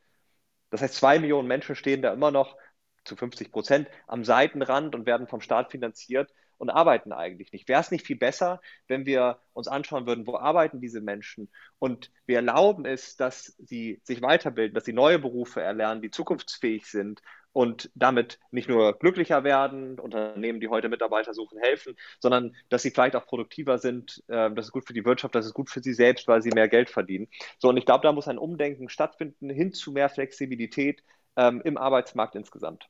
Das 0.75 0.82
heißt, 0.82 0.96
zwei 0.96 1.20
Millionen 1.20 1.48
Menschen 1.48 1.74
stehen 1.77 2.01
da 2.01 2.12
immer 2.12 2.32
noch 2.32 2.58
zu 3.05 3.15
50 3.15 3.50
Prozent 3.50 3.88
am 4.08 4.25
Seitenrand 4.25 4.94
und 4.94 5.05
werden 5.05 5.25
vom 5.25 5.39
Staat 5.39 5.72
finanziert 5.72 6.34
und 6.58 6.70
arbeiten 6.70 7.13
eigentlich 7.13 7.53
nicht. 7.53 7.70
Wäre 7.70 7.79
es 7.79 7.91
nicht 7.91 8.05
viel 8.05 8.17
besser, 8.17 8.60
wenn 8.89 9.05
wir 9.05 9.39
uns 9.53 9.70
anschauen 9.70 10.05
würden, 10.05 10.27
wo 10.27 10.36
arbeiten 10.36 10.82
diese 10.82 11.00
Menschen 11.00 11.50
und 11.79 12.12
wir 12.25 12.36
erlauben 12.38 12.86
es, 12.86 13.15
dass 13.15 13.55
sie 13.58 14.01
sich 14.03 14.22
weiterbilden, 14.22 14.75
dass 14.75 14.84
sie 14.84 14.91
neue 14.91 15.17
Berufe 15.17 15.62
erlernen, 15.62 16.01
die 16.01 16.12
zukunftsfähig 16.12 16.88
sind 16.88 17.22
und 17.55 17.89
damit 17.95 18.38
nicht 18.51 18.67
nur 18.67 19.00
glücklicher 19.00 19.45
werden, 19.45 19.97
Unternehmen, 19.97 20.59
die 20.59 20.67
heute 20.67 20.89
Mitarbeiter 20.89 21.33
suchen, 21.33 21.57
helfen, 21.57 21.95
sondern 22.19 22.53
dass 22.67 22.81
sie 22.81 22.91
vielleicht 22.91 23.15
auch 23.15 23.25
produktiver 23.25 23.77
sind. 23.77 24.21
Äh, 24.27 24.51
das 24.51 24.65
ist 24.65 24.71
gut 24.74 24.85
für 24.85 24.93
die 24.93 25.05
Wirtschaft, 25.05 25.35
das 25.35 25.45
ist 25.45 25.53
gut 25.53 25.69
für 25.69 25.81
sie 25.81 25.93
selbst, 25.93 26.27
weil 26.27 26.41
sie 26.41 26.51
mehr 26.51 26.67
Geld 26.67 26.89
verdienen. 26.89 27.29
So, 27.57 27.69
und 27.69 27.77
ich 27.77 27.85
glaube, 27.85 28.03
da 28.03 28.12
muss 28.12 28.27
ein 28.27 28.38
Umdenken 28.38 28.89
stattfinden 28.89 29.50
hin 29.50 29.71
zu 29.71 29.93
mehr 29.93 30.09
Flexibilität 30.09 31.01
ähm, 31.38 31.62
im 31.63 31.77
Arbeitsmarkt 31.77 32.35
insgesamt. 32.35 32.89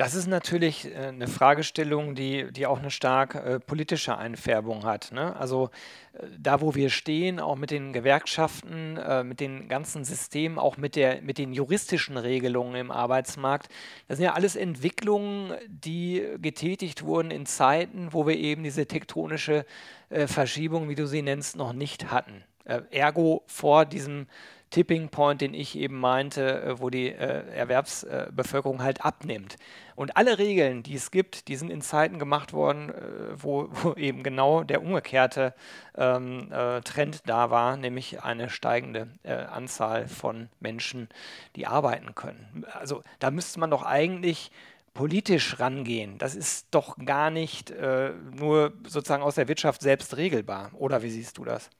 Das 0.00 0.14
ist 0.14 0.28
natürlich 0.28 0.86
äh, 0.86 1.08
eine 1.08 1.26
Fragestellung, 1.26 2.14
die, 2.14 2.50
die 2.52 2.66
auch 2.66 2.78
eine 2.78 2.90
stark 2.90 3.34
äh, 3.34 3.60
politische 3.60 4.16
Einfärbung 4.16 4.84
hat. 4.84 5.12
Ne? 5.12 5.36
Also 5.36 5.68
äh, 6.14 6.26
da, 6.38 6.62
wo 6.62 6.74
wir 6.74 6.88
stehen, 6.88 7.38
auch 7.38 7.56
mit 7.56 7.70
den 7.70 7.92
Gewerkschaften, 7.92 8.96
äh, 8.96 9.22
mit 9.24 9.40
den 9.40 9.68
ganzen 9.68 10.06
Systemen, 10.06 10.58
auch 10.58 10.78
mit, 10.78 10.96
der, 10.96 11.20
mit 11.20 11.36
den 11.36 11.52
juristischen 11.52 12.16
Regelungen 12.16 12.76
im 12.76 12.90
Arbeitsmarkt, 12.90 13.68
das 14.08 14.16
sind 14.16 14.24
ja 14.24 14.32
alles 14.32 14.56
Entwicklungen, 14.56 15.52
die 15.68 16.26
getätigt 16.38 17.02
wurden 17.04 17.30
in 17.30 17.44
Zeiten, 17.44 18.08
wo 18.12 18.26
wir 18.26 18.38
eben 18.38 18.64
diese 18.64 18.86
tektonische 18.86 19.66
äh, 20.08 20.26
Verschiebung, 20.26 20.88
wie 20.88 20.94
du 20.94 21.06
sie 21.06 21.20
nennst, 21.20 21.56
noch 21.56 21.74
nicht 21.74 22.10
hatten. 22.10 22.42
Ergo 22.90 23.42
vor 23.46 23.84
diesem 23.84 24.28
Tipping 24.70 25.08
Point, 25.08 25.40
den 25.40 25.52
ich 25.52 25.76
eben 25.76 25.98
meinte, 25.98 26.62
äh, 26.62 26.80
wo 26.80 26.90
die 26.90 27.08
äh, 27.08 27.44
Erwerbsbevölkerung 27.54 28.82
halt 28.82 29.04
abnimmt. 29.04 29.56
Und 29.96 30.16
alle 30.16 30.38
Regeln, 30.38 30.82
die 30.82 30.94
es 30.94 31.10
gibt, 31.10 31.48
die 31.48 31.56
sind 31.56 31.70
in 31.70 31.82
Zeiten 31.82 32.18
gemacht 32.18 32.52
worden, 32.52 32.90
äh, 32.90 32.94
wo, 33.36 33.68
wo, 33.70 33.94
eben 33.94 34.22
genau 34.22 34.62
der 34.62 34.82
umgekehrte 34.82 35.54
ähm, 35.96 36.52
äh, 36.52 36.80
Trend 36.82 37.22
da 37.26 37.50
war, 37.50 37.76
nämlich 37.76 38.22
eine 38.22 38.48
steigende 38.48 39.08
äh, 39.24 39.32
Anzahl 39.32 40.06
von 40.06 40.48
Menschen, 40.60 41.08
die 41.56 41.66
arbeiten 41.66 42.14
können. 42.14 42.64
Also 42.72 43.02
da 43.18 43.30
müsste 43.30 43.58
man 43.60 43.70
doch 43.70 43.82
eigentlich 43.82 44.52
politisch 44.94 45.58
rangehen. 45.58 46.18
Das 46.18 46.34
ist 46.34 46.68
doch 46.70 46.96
gar 47.04 47.30
nicht 47.30 47.70
äh, 47.70 48.12
nur 48.36 48.72
sozusagen 48.86 49.22
aus 49.22 49.34
der 49.34 49.48
Wirtschaft 49.48 49.82
selbst 49.82 50.16
regelbar. 50.16 50.70
Oder 50.74 51.02
wie 51.02 51.10
siehst 51.10 51.38
du 51.38 51.44
das? 51.44 51.70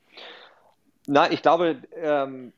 Na, 1.12 1.28
ich 1.32 1.42
glaube, 1.42 1.82
ähm, 1.96 2.52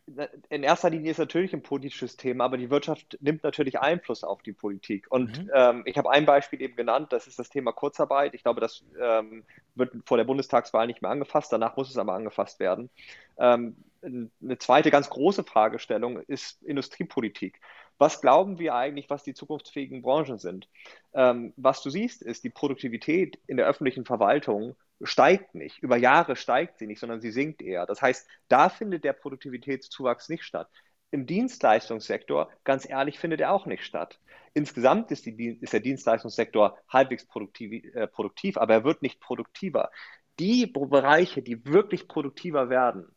in 0.51 0.63
erster 0.63 0.91
Linie 0.91 1.13
ist 1.13 1.17
natürlich 1.17 1.55
ein 1.55 1.63
politisches 1.63 2.19
Thema, 2.19 2.45
aber 2.45 2.59
die 2.59 2.69
Wirtschaft 2.69 3.17
nimmt 3.23 3.43
natürlich 3.45 3.81
Einfluss 3.81 4.25
auf 4.25 4.43
die 4.43 4.53
Politik. 4.53 5.07
Und 5.09 5.45
mhm. 5.45 5.51
ähm, 5.55 5.83
ich 5.87 5.97
habe 5.97 6.11
ein 6.11 6.27
Beispiel 6.27 6.61
eben 6.61 6.77
genannt, 6.77 7.15
das 7.15 7.27
ist 7.27 7.39
das 7.39 7.49
Thema 7.49 7.73
Kurzarbeit. 7.73 8.35
Ich 8.35 8.43
glaube, 8.43 8.61
das 8.61 8.85
ähm, 9.01 9.45
wird 9.75 9.95
vor 10.05 10.19
der 10.19 10.25
Bundestagswahl 10.25 10.87
nicht 10.87 11.01
mehr 11.01 11.11
angefasst, 11.11 11.51
danach 11.51 11.79
muss 11.79 11.89
es 11.89 11.97
aber 11.97 12.13
angefasst 12.13 12.61
werden. 12.61 12.91
Ähm, 13.39 13.75
eine 14.03 14.59
zweite 14.59 14.91
ganz 14.91 15.09
große 15.09 15.45
Fragestellung 15.45 16.21
ist 16.21 16.63
Industriepolitik. 16.63 17.59
Was 17.99 18.21
glauben 18.21 18.59
wir 18.59 18.75
eigentlich, 18.75 19.11
was 19.11 19.23
die 19.23 19.35
zukunftsfähigen 19.35 20.03
Branchen 20.03 20.39
sind? 20.39 20.69
Ähm, 21.15 21.53
was 21.57 21.83
du 21.83 21.91
siehst, 21.91 22.23
ist, 22.23 22.45
die 22.45 22.51
Produktivität 22.51 23.39
in 23.47 23.57
der 23.57 23.67
öffentlichen 23.67 24.05
Verwaltung 24.05 24.77
steigt 25.03 25.55
nicht. 25.55 25.79
Über 25.83 25.97
Jahre 25.97 26.37
steigt 26.37 26.79
sie 26.79 26.87
nicht, 26.87 27.01
sondern 27.01 27.21
sie 27.21 27.31
sinkt 27.31 27.63
eher. 27.63 27.87
Das 27.87 28.03
heißt, 28.03 28.29
da 28.49 28.69
findet 28.69 29.05
der 29.05 29.13
Produktivitätszuwachs 29.13 30.29
nicht 30.29 30.45
statt. 30.45 30.69
Im 31.11 31.27
Dienstleistungssektor, 31.27 32.51
ganz 32.65 32.89
ehrlich, 32.89 33.19
findet 33.19 33.41
er 33.41 33.53
auch 33.53 33.67
nicht 33.67 33.85
statt. 33.85 34.19
Insgesamt 34.55 35.11
ist, 35.11 35.27
die, 35.27 35.59
ist 35.61 35.73
der 35.73 35.81
Dienstleistungssektor 35.81 36.79
halbwegs 36.89 37.27
produktiv, 37.27 37.85
äh, 37.95 38.07
produktiv, 38.07 38.57
aber 38.57 38.75
er 38.75 38.85
wird 38.85 39.03
nicht 39.03 39.21
produktiver. 39.21 39.91
Die 40.39 40.67
Bereiche, 40.67 41.43
die 41.43 41.65
wirklich 41.67 42.09
produktiver 42.09 42.71
werden, 42.71 43.15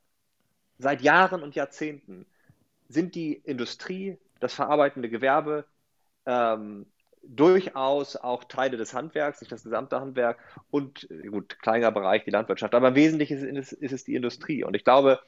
seit 0.78 1.02
Jahren 1.02 1.42
und 1.42 1.56
Jahrzehnten, 1.56 2.26
sind 2.90 3.16
die 3.16 3.34
Industrie, 3.34 4.18
das 4.40 4.54
verarbeitende 4.54 5.10
Gewerbe, 5.10 5.66
ähm, 6.26 6.86
durchaus 7.28 8.16
auch 8.16 8.44
Teile 8.44 8.78
des 8.78 8.94
Handwerks, 8.94 9.42
nicht 9.42 9.52
das 9.52 9.64
gesamte 9.64 10.00
Handwerk 10.00 10.38
und 10.70 11.10
äh, 11.10 11.28
gut, 11.28 11.60
kleiner 11.62 11.92
Bereich 11.92 12.24
die 12.24 12.32
Landwirtschaft. 12.32 12.76
Aber 12.76 12.90
im 12.90 12.96
Wesentlichen 12.96 13.56
ist, 13.58 13.72
ist 13.74 13.92
es 13.92 14.04
die 14.04 14.16
Industrie. 14.16 14.64
Und 14.64 14.76
ich 14.76 14.84
glaube, 14.84 15.20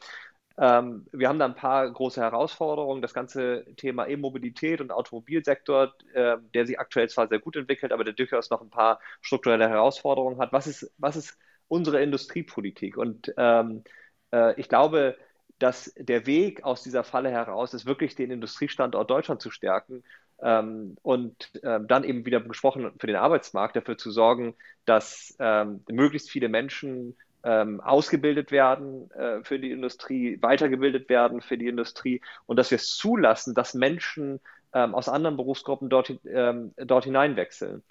ähm, 0.60 1.08
wir 1.12 1.30
haben 1.30 1.40
da 1.40 1.46
ein 1.46 1.56
paar 1.56 1.90
große 1.92 2.22
Herausforderungen. 2.22 3.02
Das 3.02 3.14
ganze 3.14 3.66
Thema 3.78 4.08
E-Mobilität 4.08 4.82
und 4.82 4.92
Automobilsektor, 4.92 5.94
äh, 6.14 6.38
der 6.54 6.66
sich 6.66 6.80
aktuell 6.80 7.10
zwar 7.10 7.28
sehr 7.28 7.40
gut 7.40 7.56
entwickelt, 7.56 7.92
aber 7.92 8.04
der 8.04 8.14
durchaus 8.14 8.50
noch 8.50 8.62
ein 8.62 8.70
paar 8.70 9.00
strukturelle 9.22 9.70
Herausforderungen 9.70 10.40
hat. 10.40 10.54
Was 10.54 10.68
ist, 10.68 10.92
was 10.98 11.16
ist 11.16 11.38
unsere 11.68 12.02
Industriepolitik? 12.02 12.98
Und 12.98 13.34
ähm, 13.38 13.84
äh, 14.32 14.60
ich 14.60 14.70
glaube, 14.70 15.18
dass 15.60 15.94
der 15.98 16.26
Weg 16.26 16.64
aus 16.64 16.84
dieser 16.84 17.04
Falle 17.04 17.32
heraus 17.32 17.74
ist, 17.74 17.86
wirklich 17.86 18.16
den 18.16 18.32
Industriestandort 18.32 19.10
Deutschland 19.10 19.42
zu 19.42 19.52
stärken 19.52 20.04
Ähm, 20.40 20.98
und 21.02 21.50
ähm, 21.64 21.88
dann 21.88 22.04
eben 22.04 22.26
wieder 22.26 22.42
gesprochen 22.42 22.92
für 23.00 23.08
den 23.08 23.16
Arbeitsmarkt, 23.16 23.76
dafür 23.76 23.98
zu 23.98 24.12
sorgen, 24.12 24.56
dass 24.86 25.36
ähm, 25.40 25.84
möglichst 25.90 26.30
viele 26.30 26.48
Menschen 26.50 27.18
ähm, 27.44 27.82
ausgebildet 27.82 28.52
werden 28.52 29.10
äh, 29.12 29.44
für 29.44 29.60
die 29.60 29.72
Industrie, 29.72 30.38
weitergebildet 30.42 31.10
werden 31.10 31.42
für 31.42 31.58
die 31.58 31.68
Industrie 31.68 32.22
und 32.46 32.58
dass 32.58 32.72
wir 32.72 32.76
es 32.78 32.96
zulassen, 32.96 33.56
dass 33.56 33.74
Menschen 33.74 34.40
ähm, 34.74 34.94
aus 34.96 35.10
anderen 35.10 35.38
Berufsgruppen 35.38 35.90
dort, 35.90 36.14
ähm, 36.26 36.74
dort 36.78 37.06
hineinwechseln. 37.06 37.84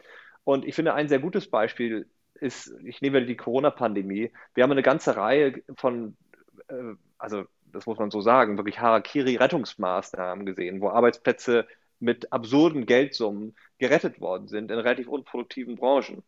Und 0.45 0.65
ich 0.65 0.75
finde, 0.75 0.95
ein 0.95 1.09
sehr 1.09 1.19
gutes 1.21 1.51
Beispiel 1.51 2.09
ist, 2.35 2.73
ich 2.85 3.01
nehme 3.03 3.25
die 3.27 3.37
Corona-Pandemie. 3.37 4.33
Wir 4.55 4.63
haben 4.63 4.73
eine 4.73 4.83
ganze 4.83 5.17
Reihe 5.17 5.63
von, 5.77 6.17
äh, 6.69 6.95
also 7.19 7.45
das 7.77 7.87
muss 7.87 7.99
man 7.99 8.11
so 8.11 8.21
sagen, 8.21 8.57
wirklich 8.57 8.81
Harakiri-Rettungsmaßnahmen 8.81 10.47
gesehen, 10.47 10.81
wo 10.81 10.89
Arbeitsplätze 10.89 11.67
mit 11.99 12.33
absurden 12.33 12.87
Geldsummen 12.87 13.55
gerettet 13.79 14.21
worden 14.21 14.49
sind 14.49 14.71
in 14.71 14.79
relativ 14.79 15.09
unproduktiven 15.09 15.77
Branchen. 15.77 16.23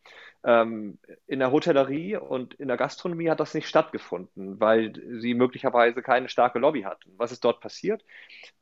Ähm, 0.45 0.99
in 1.27 1.41
der 1.41 1.51
Hotellerie 1.51 2.17
und 2.17 2.55
in 2.55 2.69
der 2.69 2.77
Gastronomie 2.77 3.31
hat 3.31 3.41
das 3.41 3.55
nicht 3.55 3.69
stattgefunden, 3.69 4.61
weil 4.61 4.93
sie 5.21 5.35
möglicherweise 5.35 6.03
keine 6.03 6.29
starke 6.29 6.59
Lobby 6.59 6.83
hatten. 6.83 7.13
Was 7.17 7.33
ist 7.33 7.45
dort 7.45 7.61
passiert? 7.61 8.05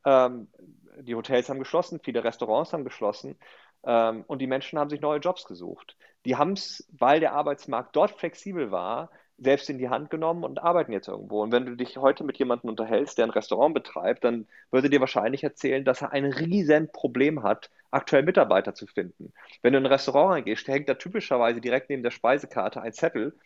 Ähm, 0.05 0.47
die 0.99 1.15
Hotels 1.15 1.49
haben 1.49 1.59
geschlossen, 1.59 1.99
viele 2.03 2.23
Restaurants 2.23 2.73
haben 2.73 2.83
geschlossen 2.83 3.37
ähm, 3.83 4.23
und 4.27 4.39
die 4.39 4.47
Menschen 4.47 4.79
haben 4.79 4.89
sich 4.89 5.01
neue 5.01 5.19
Jobs 5.19 5.45
gesucht. 5.45 5.95
Die 6.25 6.35
haben 6.35 6.53
es, 6.53 6.87
weil 6.97 7.19
der 7.19 7.33
Arbeitsmarkt 7.33 7.95
dort 7.95 8.11
flexibel 8.11 8.71
war, 8.71 9.11
selbst 9.37 9.69
in 9.69 9.77
die 9.77 9.89
Hand 9.89 10.09
genommen 10.09 10.43
und 10.43 10.61
arbeiten 10.63 10.91
jetzt 10.91 11.07
irgendwo. 11.07 11.43
Und 11.43 11.51
wenn 11.51 11.65
du 11.65 11.75
dich 11.75 11.97
heute 11.97 12.23
mit 12.23 12.37
jemandem 12.37 12.69
unterhältst, 12.69 13.17
der 13.17 13.25
ein 13.25 13.31
Restaurant 13.31 13.73
betreibt, 13.73 14.23
dann 14.23 14.47
würde 14.71 14.89
dir 14.89 14.99
wahrscheinlich 14.99 15.43
erzählen, 15.43 15.85
dass 15.85 16.01
er 16.01 16.11
ein 16.11 16.25
riesen 16.25 16.91
Problem 16.91 17.43
hat, 17.43 17.69
aktuell 17.91 18.23
Mitarbeiter 18.23 18.73
zu 18.73 18.87
finden. 18.87 19.33
Wenn 19.61 19.73
du 19.73 19.79
in 19.79 19.85
ein 19.85 19.91
Restaurant 19.91 20.33
reingehst, 20.33 20.67
hängt 20.67 20.89
da 20.89 20.95
typischerweise 20.95 21.61
direkt 21.61 21.89
neben 21.89 22.03
der 22.03 22.11
Speisekarte 22.11 22.81
ein 22.81 22.93
Zettel. 22.93 23.37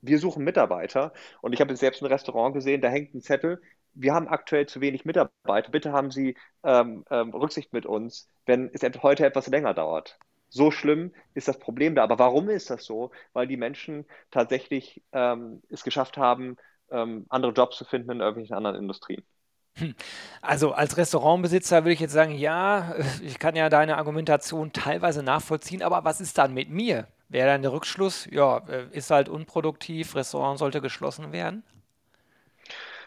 Wir 0.00 0.18
suchen 0.18 0.44
Mitarbeiter. 0.44 1.12
Und 1.40 1.52
ich 1.52 1.60
habe 1.60 1.70
jetzt 1.70 1.80
selbst 1.80 2.02
ein 2.02 2.06
Restaurant 2.06 2.54
gesehen, 2.54 2.80
da 2.80 2.88
hängt 2.88 3.14
ein 3.14 3.20
Zettel. 3.20 3.60
Wir 3.94 4.14
haben 4.14 4.28
aktuell 4.28 4.66
zu 4.66 4.80
wenig 4.80 5.04
Mitarbeiter. 5.04 5.70
Bitte 5.70 5.92
haben 5.92 6.10
Sie 6.10 6.36
ähm, 6.64 7.04
ähm, 7.10 7.30
Rücksicht 7.30 7.72
mit 7.72 7.84
uns, 7.84 8.28
wenn 8.46 8.70
es 8.72 8.82
heute 9.02 9.26
etwas 9.26 9.48
länger 9.48 9.74
dauert 9.74 10.18
so 10.52 10.70
schlimm 10.70 11.12
ist 11.34 11.48
das 11.48 11.58
Problem 11.58 11.94
da. 11.94 12.04
Aber 12.04 12.18
warum 12.18 12.48
ist 12.50 12.70
das 12.70 12.84
so? 12.84 13.10
Weil 13.32 13.46
die 13.46 13.56
Menschen 13.56 14.04
tatsächlich 14.30 15.02
ähm, 15.12 15.62
es 15.70 15.82
geschafft 15.82 16.18
haben, 16.18 16.56
ähm, 16.90 17.26
andere 17.30 17.52
Jobs 17.52 17.78
zu 17.78 17.84
finden 17.84 18.10
in 18.10 18.20
irgendwelchen 18.20 18.54
anderen 18.54 18.76
Industrien. 18.76 19.24
Hm. 19.78 19.94
Also 20.42 20.72
als 20.72 20.98
Restaurantbesitzer 20.98 21.84
würde 21.84 21.94
ich 21.94 22.00
jetzt 22.00 22.12
sagen, 22.12 22.34
ja, 22.34 22.94
ich 23.22 23.38
kann 23.38 23.56
ja 23.56 23.70
deine 23.70 23.96
Argumentation 23.96 24.72
teilweise 24.72 25.22
nachvollziehen, 25.22 25.82
aber 25.82 26.04
was 26.04 26.20
ist 26.20 26.36
dann 26.36 26.52
mit 26.52 26.68
mir? 26.68 27.08
Wäre 27.30 27.48
dann 27.48 27.62
der 27.62 27.72
Rückschluss, 27.72 28.28
ja, 28.30 28.58
äh, 28.68 28.88
ist 28.92 29.10
halt 29.10 29.30
unproduktiv, 29.30 30.14
Restaurant 30.14 30.58
sollte 30.58 30.82
geschlossen 30.82 31.32
werden? 31.32 31.62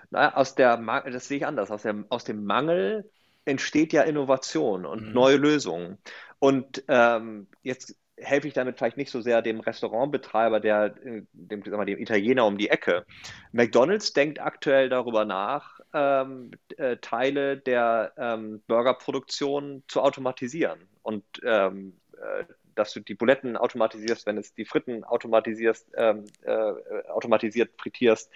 Naja, 0.10 0.34
aus 0.36 0.56
der, 0.56 0.78
das 0.78 1.28
sehe 1.28 1.38
ich 1.38 1.46
anders. 1.46 1.70
Aus, 1.70 1.84
der, 1.84 2.04
aus 2.10 2.24
dem 2.24 2.44
Mangel 2.46 3.08
entsteht 3.46 3.94
ja 3.94 4.04
Innovation 4.04 4.86
und 4.86 5.08
mhm. 5.08 5.14
neue 5.14 5.38
Lösungen. 5.38 5.98
Und 6.40 6.84
ähm, 6.88 7.48
jetzt 7.64 7.96
helfe 8.18 8.48
ich 8.48 8.54
damit 8.54 8.78
vielleicht 8.78 8.98
nicht 8.98 9.12
so 9.12 9.22
sehr 9.22 9.42
dem 9.42 9.60
Restaurantbetreiber, 9.60 10.60
der, 10.60 10.96
äh, 11.04 11.24
dem, 11.34 11.64
sag 11.64 11.74
mal, 11.74 11.86
dem 11.86 12.00
Italiener 12.00 12.46
um 12.46 12.58
die 12.58 12.70
Ecke. 12.70 13.06
McDonald's 13.52 14.14
denkt 14.14 14.40
aktuell 14.40 14.90
darüber 14.90 15.25
nach, 15.25 15.80
ähm, 15.94 16.52
äh, 16.78 16.98
Teile 16.98 17.58
der 17.58 18.14
ähm, 18.18 18.62
Burgerproduktion 18.68 19.84
zu 19.88 20.02
automatisieren 20.02 20.80
und 21.04 21.24
ähm, 21.44 22.00
äh, 22.14 22.46
dass 22.75 22.92
du 22.94 23.00
die 23.00 23.16
Buletten 23.16 23.56
automatisierst, 23.56 24.25
wenn 24.25 24.38
es 24.38 24.54
die 24.54 24.66
Fritten 24.66 25.04
automatisierst, 25.06 25.88
ähm, 25.96 26.25
äh, 26.44 26.74
automatisiert 27.08 27.72
frittierst. 27.78 28.30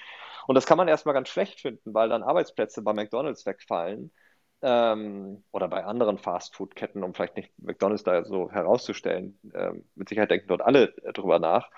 Und 0.48 0.56
das 0.56 0.66
kann 0.66 0.78
man 0.78 0.88
erstmal 0.88 1.14
ganz 1.14 1.28
schlecht 1.30 1.60
finden, 1.60 1.94
weil 1.94 2.10
dann 2.10 2.24
Arbeitsplätze 2.24 2.82
bei 2.82 2.94
McDonald's 2.94 3.46
wegfallen 3.46 4.12
ähm, 4.62 5.44
oder 5.52 5.68
bei 5.68 5.86
anderen 5.86 6.18
Fastfood-Ketten, 6.18 7.04
um 7.04 7.14
vielleicht 7.14 7.36
nicht 7.36 7.52
McDonalds 7.58 8.04
da 8.04 8.26
so 8.26 8.52
herauszustellen. 8.52 9.40
Ähm, 9.54 9.86
mit 9.96 10.10
Sicherheit 10.10 10.32
denken 10.32 10.48
dort 10.48 10.62
alle 10.62 10.96
äh, 11.04 11.14
drüber 11.14 11.40
nach. 11.40 11.70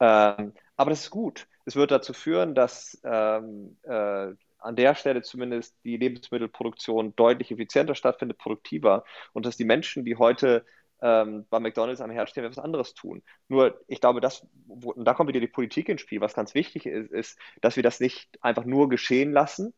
Ähm, 0.00 0.52
aber 0.76 0.90
das 0.90 1.00
ist 1.02 1.10
gut. 1.10 1.46
Es 1.64 1.76
wird 1.76 1.90
dazu 1.90 2.12
führen, 2.12 2.54
dass 2.54 3.00
ähm, 3.04 3.78
äh, 3.82 4.32
an 4.58 4.76
der 4.76 4.94
Stelle 4.94 5.22
zumindest 5.22 5.76
die 5.84 5.96
Lebensmittelproduktion 5.96 7.14
deutlich 7.16 7.50
effizienter 7.50 7.94
stattfindet, 7.94 8.38
produktiver 8.38 9.04
und 9.32 9.46
dass 9.46 9.56
die 9.56 9.64
Menschen, 9.64 10.04
die 10.04 10.16
heute 10.16 10.64
ähm, 11.00 11.46
bei 11.50 11.60
McDonalds 11.60 12.00
am 12.00 12.10
Herd 12.10 12.30
stehen, 12.30 12.44
etwas 12.44 12.62
anderes 12.62 12.94
tun. 12.94 13.22
Nur, 13.48 13.80
ich 13.86 14.00
glaube, 14.00 14.20
das, 14.20 14.46
wo, 14.66 14.92
und 14.92 15.04
da 15.04 15.14
kommt 15.14 15.28
wieder 15.28 15.40
die 15.40 15.46
Politik 15.46 15.88
ins 15.88 16.00
Spiel, 16.00 16.20
was 16.20 16.34
ganz 16.34 16.54
wichtig 16.54 16.86
ist, 16.86 17.10
ist, 17.10 17.38
dass 17.60 17.76
wir 17.76 17.82
das 17.82 18.00
nicht 18.00 18.28
einfach 18.40 18.64
nur 18.64 18.88
geschehen 18.88 19.32
lassen, 19.32 19.74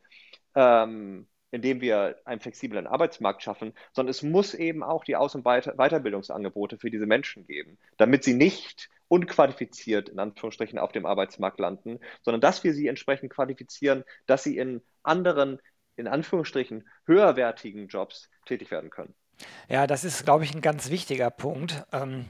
ähm, 0.54 1.28
indem 1.50 1.80
wir 1.80 2.16
einen 2.24 2.40
flexiblen 2.40 2.86
Arbeitsmarkt 2.86 3.42
schaffen, 3.42 3.72
sondern 3.92 4.10
es 4.10 4.22
muss 4.22 4.54
eben 4.54 4.82
auch 4.82 5.04
die 5.04 5.16
Aus- 5.16 5.34
und 5.34 5.44
Weiterbildungsangebote 5.44 6.78
für 6.78 6.90
diese 6.90 7.06
Menschen 7.06 7.46
geben, 7.46 7.78
damit 7.96 8.24
sie 8.24 8.34
nicht 8.34 8.90
unqualifiziert 9.08 10.08
in 10.10 10.18
Anführungsstrichen 10.18 10.78
auf 10.78 10.92
dem 10.92 11.06
Arbeitsmarkt 11.06 11.58
landen, 11.58 11.98
sondern 12.22 12.40
dass 12.40 12.64
wir 12.64 12.74
sie 12.74 12.88
entsprechend 12.88 13.32
qualifizieren, 13.32 14.04
dass 14.26 14.42
sie 14.42 14.58
in 14.58 14.82
anderen, 15.02 15.58
in 15.96 16.06
Anführungsstrichen, 16.06 16.86
höherwertigen 17.06 17.88
Jobs 17.88 18.28
tätig 18.44 18.70
werden 18.70 18.90
können. 18.90 19.14
Ja, 19.68 19.86
das 19.86 20.04
ist, 20.04 20.24
glaube 20.24 20.44
ich, 20.44 20.54
ein 20.54 20.60
ganz 20.60 20.90
wichtiger 20.90 21.30
Punkt. 21.30 21.84
Ähm 21.92 22.26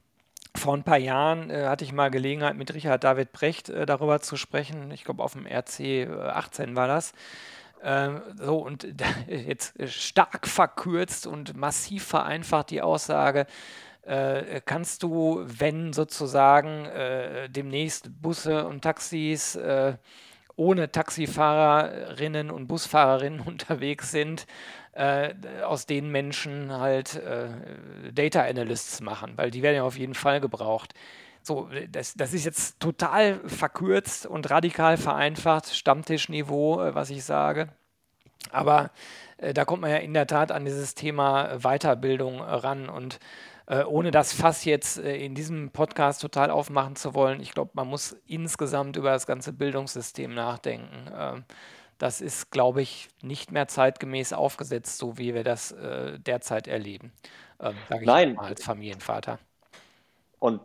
vor 0.56 0.74
ein 0.74 0.82
paar 0.82 0.98
Jahren 0.98 1.50
äh, 1.50 1.66
hatte 1.66 1.84
ich 1.84 1.92
mal 1.92 2.10
Gelegenheit, 2.10 2.56
mit 2.56 2.74
Richard 2.74 3.04
David 3.04 3.32
Brecht 3.32 3.68
äh, 3.68 3.86
darüber 3.86 4.20
zu 4.20 4.36
sprechen. 4.36 4.90
Ich 4.90 5.04
glaube, 5.04 5.22
auf 5.22 5.34
dem 5.34 5.46
RC 5.46 6.08
18 6.08 6.74
war 6.74 6.88
das. 6.88 7.12
Ähm, 7.82 8.22
so, 8.36 8.58
und 8.58 8.86
jetzt 9.28 9.74
stark 9.90 10.46
verkürzt 10.46 11.26
und 11.26 11.56
massiv 11.56 12.04
vereinfacht 12.04 12.70
die 12.70 12.82
Aussage, 12.82 13.46
äh, 14.02 14.60
kannst 14.64 15.02
du, 15.02 15.42
wenn 15.44 15.92
sozusagen 15.92 16.86
äh, 16.86 17.48
demnächst 17.50 18.10
Busse 18.22 18.66
und 18.66 18.82
Taxis 18.82 19.54
äh, 19.56 19.94
ohne 20.56 20.90
Taxifahrerinnen 20.90 22.50
und 22.50 22.66
Busfahrerinnen 22.66 23.40
unterwegs 23.46 24.10
sind, 24.10 24.46
äh, 24.92 25.34
aus 25.62 25.86
den 25.86 26.10
Menschen 26.10 26.72
halt 26.72 27.14
äh, 27.16 27.48
Data 28.12 28.42
Analysts 28.42 29.00
machen, 29.00 29.34
weil 29.36 29.50
die 29.50 29.62
werden 29.62 29.76
ja 29.76 29.82
auf 29.84 29.96
jeden 29.98 30.14
Fall 30.14 30.40
gebraucht. 30.40 30.94
So, 31.48 31.70
das, 31.90 32.12
das 32.12 32.34
ist 32.34 32.44
jetzt 32.44 32.78
total 32.78 33.40
verkürzt 33.48 34.26
und 34.26 34.50
radikal 34.50 34.98
vereinfacht, 34.98 35.74
Stammtischniveau, 35.74 36.82
äh, 36.82 36.94
was 36.94 37.08
ich 37.08 37.24
sage. 37.24 37.70
Aber 38.52 38.90
äh, 39.38 39.54
da 39.54 39.64
kommt 39.64 39.80
man 39.80 39.90
ja 39.90 39.96
in 39.96 40.12
der 40.12 40.26
Tat 40.26 40.52
an 40.52 40.66
dieses 40.66 40.94
Thema 40.94 41.58
Weiterbildung 41.60 42.42
ran 42.42 42.90
und 42.90 43.18
äh, 43.66 43.82
ohne 43.82 44.10
das 44.10 44.34
Fass 44.34 44.66
jetzt 44.66 44.98
äh, 44.98 45.16
in 45.16 45.34
diesem 45.34 45.70
Podcast 45.70 46.20
total 46.20 46.50
aufmachen 46.50 46.96
zu 46.96 47.14
wollen, 47.14 47.40
ich 47.40 47.52
glaube, 47.52 47.70
man 47.72 47.88
muss 47.88 48.16
insgesamt 48.26 48.96
über 48.96 49.12
das 49.12 49.26
ganze 49.26 49.54
Bildungssystem 49.54 50.34
nachdenken. 50.34 51.10
Ähm, 51.14 51.44
das 51.96 52.20
ist, 52.20 52.50
glaube 52.50 52.82
ich, 52.82 53.08
nicht 53.22 53.52
mehr 53.52 53.68
zeitgemäß 53.68 54.34
aufgesetzt, 54.34 54.98
so 54.98 55.16
wie 55.16 55.32
wir 55.32 55.44
das 55.44 55.72
äh, 55.72 56.18
derzeit 56.20 56.68
erleben. 56.68 57.12
Ähm, 57.58 57.74
Sage 57.88 58.02
ich 58.02 58.06
Nein. 58.06 58.34
mal 58.34 58.48
als 58.48 58.62
Familienvater. 58.62 59.38
Und 60.38 60.60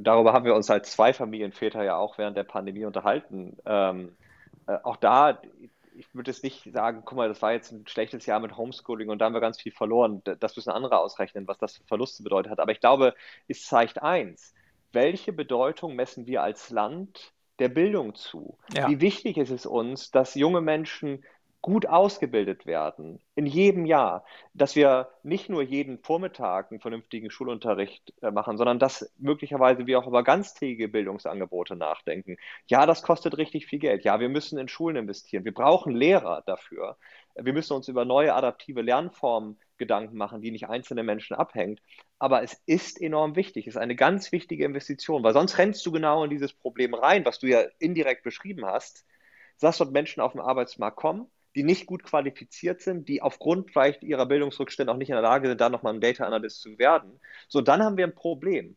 darüber 0.00 0.32
haben 0.32 0.44
wir 0.44 0.54
uns 0.54 0.70
als 0.70 0.92
zwei 0.92 1.12
Familienväter 1.12 1.84
ja 1.84 1.96
auch 1.96 2.18
während 2.18 2.36
der 2.36 2.44
Pandemie 2.44 2.84
unterhalten. 2.84 3.56
Ähm, 3.64 4.16
äh, 4.66 4.78
auch 4.82 4.96
da, 4.96 5.40
ich 5.96 6.12
würde 6.14 6.30
jetzt 6.30 6.42
nicht 6.42 6.72
sagen, 6.72 7.02
guck 7.04 7.16
mal, 7.16 7.28
das 7.28 7.40
war 7.40 7.52
jetzt 7.52 7.70
ein 7.72 7.86
schlechtes 7.86 8.26
Jahr 8.26 8.40
mit 8.40 8.56
Homeschooling 8.56 9.10
und 9.10 9.18
da 9.18 9.26
haben 9.26 9.34
wir 9.34 9.40
ganz 9.40 9.60
viel 9.60 9.72
verloren. 9.72 10.22
Das 10.40 10.56
müssen 10.56 10.70
andere 10.70 10.98
ausrechnen, 10.98 11.46
was 11.46 11.58
das 11.58 11.76
für 11.76 11.84
Verluste 11.84 12.22
bedeutet 12.22 12.50
hat. 12.50 12.60
Aber 12.60 12.72
ich 12.72 12.80
glaube, 12.80 13.14
es 13.48 13.64
zeigt 13.64 14.02
eins. 14.02 14.54
Welche 14.92 15.32
Bedeutung 15.32 15.94
messen 15.94 16.26
wir 16.26 16.42
als 16.42 16.70
Land 16.70 17.32
der 17.58 17.68
Bildung 17.68 18.14
zu? 18.14 18.58
Ja. 18.74 18.88
Wie 18.88 19.00
wichtig 19.00 19.36
ist 19.36 19.50
es 19.50 19.66
uns, 19.66 20.10
dass 20.10 20.34
junge 20.34 20.60
Menschen 20.60 21.24
gut 21.62 21.86
ausgebildet 21.86 22.66
werden, 22.66 23.20
in 23.36 23.46
jedem 23.46 23.86
Jahr, 23.86 24.24
dass 24.52 24.74
wir 24.74 25.08
nicht 25.22 25.48
nur 25.48 25.62
jeden 25.62 25.98
Vormittag 26.00 26.70
einen 26.70 26.80
vernünftigen 26.80 27.30
Schulunterricht 27.30 28.12
äh, 28.20 28.32
machen, 28.32 28.58
sondern 28.58 28.80
dass 28.80 29.12
möglicherweise 29.18 29.86
wir 29.86 30.00
auch 30.00 30.08
über 30.08 30.24
ganztägige 30.24 30.88
Bildungsangebote 30.88 31.76
nachdenken. 31.76 32.36
Ja, 32.66 32.84
das 32.84 33.02
kostet 33.02 33.38
richtig 33.38 33.66
viel 33.66 33.78
Geld. 33.78 34.04
Ja, 34.04 34.18
wir 34.18 34.28
müssen 34.28 34.58
in 34.58 34.66
Schulen 34.66 34.96
investieren. 34.96 35.44
Wir 35.44 35.54
brauchen 35.54 35.94
Lehrer 35.94 36.42
dafür. 36.46 36.98
Wir 37.36 37.52
müssen 37.52 37.74
uns 37.74 37.86
über 37.88 38.04
neue 38.04 38.34
adaptive 38.34 38.82
Lernformen 38.82 39.56
Gedanken 39.78 40.16
machen, 40.16 40.42
die 40.42 40.50
nicht 40.50 40.68
einzelne 40.68 41.02
Menschen 41.02 41.34
abhängt. 41.34 41.80
Aber 42.18 42.42
es 42.42 42.60
ist 42.66 43.00
enorm 43.00 43.36
wichtig, 43.36 43.66
es 43.66 43.74
ist 43.74 43.80
eine 43.80 43.96
ganz 43.96 44.32
wichtige 44.32 44.64
Investition, 44.64 45.22
weil 45.22 45.32
sonst 45.32 45.58
rennst 45.58 45.84
du 45.86 45.92
genau 45.92 46.24
in 46.24 46.30
dieses 46.30 46.52
Problem 46.52 46.94
rein, 46.94 47.24
was 47.24 47.38
du 47.38 47.46
ja 47.46 47.62
indirekt 47.78 48.22
beschrieben 48.22 48.64
hast. 48.66 49.04
Sagst 49.56 49.80
dort 49.80 49.92
Menschen 49.92 50.20
auf 50.20 50.32
den 50.32 50.40
Arbeitsmarkt 50.40 50.96
kommen, 50.96 51.30
die 51.54 51.64
nicht 51.64 51.86
gut 51.86 52.02
qualifiziert 52.02 52.80
sind, 52.80 53.08
die 53.08 53.22
aufgrund 53.22 53.70
vielleicht 53.70 54.02
ihrer 54.02 54.26
Bildungsrückstände 54.26 54.92
auch 54.92 54.96
nicht 54.96 55.10
in 55.10 55.14
der 55.14 55.22
Lage 55.22 55.48
sind, 55.48 55.60
da 55.60 55.68
nochmal 55.68 55.94
ein 55.94 56.00
Data 56.00 56.24
Analyst 56.24 56.60
zu 56.62 56.78
werden. 56.78 57.20
So, 57.48 57.60
dann 57.60 57.82
haben 57.82 57.96
wir 57.96 58.06
ein 58.06 58.14
Problem, 58.14 58.76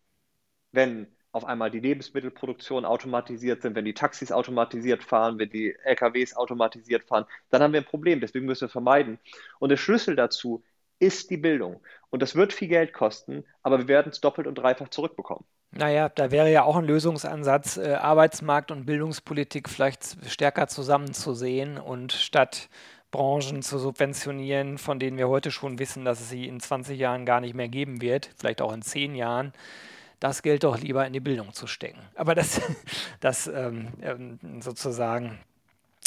wenn 0.72 1.08
auf 1.32 1.46
einmal 1.46 1.70
die 1.70 1.82
Lebensmittelproduktion 1.82 2.86
automatisiert 2.86 3.62
sind, 3.62 3.76
wenn 3.76 3.84
die 3.86 3.94
Taxis 3.94 4.32
automatisiert 4.32 5.04
fahren, 5.04 5.38
wenn 5.38 5.50
die 5.50 5.76
LKWs 5.84 6.36
automatisiert 6.36 7.04
fahren, 7.04 7.26
dann 7.50 7.62
haben 7.62 7.74
wir 7.74 7.82
ein 7.82 7.86
Problem. 7.86 8.22
Deswegen 8.22 8.46
müssen 8.46 8.68
wir 8.68 8.70
vermeiden. 8.70 9.20
Und 9.60 9.70
der 9.70 9.78
Schlüssel 9.78 10.16
dazu 10.16 10.64
ist 11.00 11.30
die 11.30 11.38
Bildung. 11.38 11.84
Und 12.10 12.22
das 12.22 12.36
wird 12.36 12.54
viel 12.54 12.70
Geld 12.70 12.94
kosten, 12.94 13.44
aber 13.64 13.80
wir 13.80 13.88
werden 13.90 14.12
es 14.12 14.22
doppelt 14.22 14.48
und 14.48 14.56
dreifach 14.56 14.90
zurückbekommen. 14.90 15.46
Naja, 15.78 16.08
da 16.08 16.32
wäre 16.32 16.50
ja 16.50 16.64
auch 16.64 16.78
ein 16.78 16.86
Lösungsansatz, 16.86 17.76
äh, 17.76 17.96
Arbeitsmarkt 17.96 18.72
und 18.72 18.86
Bildungspolitik 18.86 19.70
vielleicht 19.70 20.18
stärker 20.26 20.68
zusammenzusehen 20.68 21.78
und 21.78 22.14
statt 22.14 22.70
Branchen 23.12 23.62
zu 23.62 23.78
subventionieren, 23.78 24.78
von 24.78 25.00
denen 25.00 25.18
wir 25.18 25.28
heute 25.28 25.52
schon 25.52 25.78
wissen, 25.78 26.06
dass 26.06 26.22
es 26.22 26.30
sie 26.30 26.48
in 26.48 26.62
20 26.62 26.98
Jahren 26.98 27.26
gar 27.26 27.42
nicht 27.42 27.56
mehr 27.56 27.68
geben 27.68 28.02
wird, 28.02 28.30
vielleicht 28.38 28.62
auch 28.62 28.72
in 28.72 28.82
10 28.82 29.16
Jahren, 29.16 29.52
das 30.22 30.44
Geld 30.44 30.64
doch 30.64 30.78
lieber 30.78 31.06
in 31.06 31.12
die 31.12 31.20
Bildung 31.20 31.52
zu 31.52 31.68
stecken. 31.68 32.00
Aber 32.16 32.36
das, 32.36 32.62
das 33.20 33.48
ähm, 33.48 33.90
ähm 34.02 34.62
sozusagen 34.62 35.40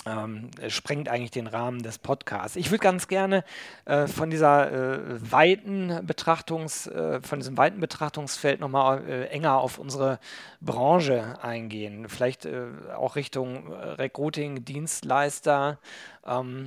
ähm, 0.09 0.51
sprengt 0.68 1.09
eigentlich 1.09 1.31
den 1.31 1.47
Rahmen 1.47 1.83
des 1.83 1.99
Podcasts. 1.99 2.57
Ich 2.57 2.71
würde 2.71 2.83
ganz 2.83 3.09
gerne 3.09 3.44
äh, 3.85 4.07
von 4.07 4.31
dieser 4.31 4.73
äh, 4.73 5.31
weiten 5.31 6.01
Betrachtungs, 6.07 6.87
äh, 6.87 7.21
von 7.21 7.40
diesem 7.40 7.57
weiten 7.57 7.81
Betrachtungsfeld 7.81 8.61
nochmal 8.61 9.07
äh, 9.09 9.27
enger 9.27 9.59
auf 9.59 9.79
unsere 9.79 10.18
Branche 10.61 11.42
eingehen. 11.42 12.09
Vielleicht 12.09 12.47
äh, 12.47 12.66
auch 12.97 13.16
Richtung 13.16 13.73
äh, 13.73 13.75
Recruiting, 13.75 14.64
Dienstleister. 14.64 15.79
Ähm, 16.27 16.66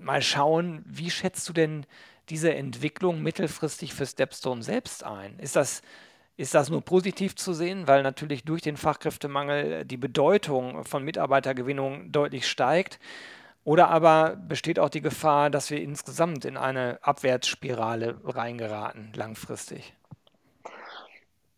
mal 0.00 0.22
schauen, 0.22 0.84
wie 0.86 1.10
schätzt 1.10 1.48
du 1.48 1.52
denn 1.52 1.86
diese 2.28 2.54
Entwicklung 2.54 3.22
mittelfristig 3.22 3.94
für 3.94 4.06
Stepstone 4.06 4.62
selbst 4.62 5.04
ein? 5.04 5.38
Ist 5.38 5.56
das 5.56 5.82
ist 6.36 6.54
das 6.54 6.70
nur 6.70 6.82
positiv 6.82 7.34
zu 7.34 7.52
sehen, 7.54 7.88
weil 7.88 8.02
natürlich 8.02 8.44
durch 8.44 8.62
den 8.62 8.76
Fachkräftemangel 8.76 9.84
die 9.84 9.96
Bedeutung 9.96 10.84
von 10.84 11.02
Mitarbeitergewinnung 11.02 12.12
deutlich 12.12 12.46
steigt? 12.46 12.98
Oder 13.64 13.88
aber 13.88 14.36
besteht 14.36 14.78
auch 14.78 14.90
die 14.90 15.00
Gefahr, 15.00 15.50
dass 15.50 15.70
wir 15.70 15.80
insgesamt 15.80 16.44
in 16.44 16.56
eine 16.56 16.98
Abwärtsspirale 17.02 18.20
reingeraten, 18.24 19.12
langfristig? 19.14 19.94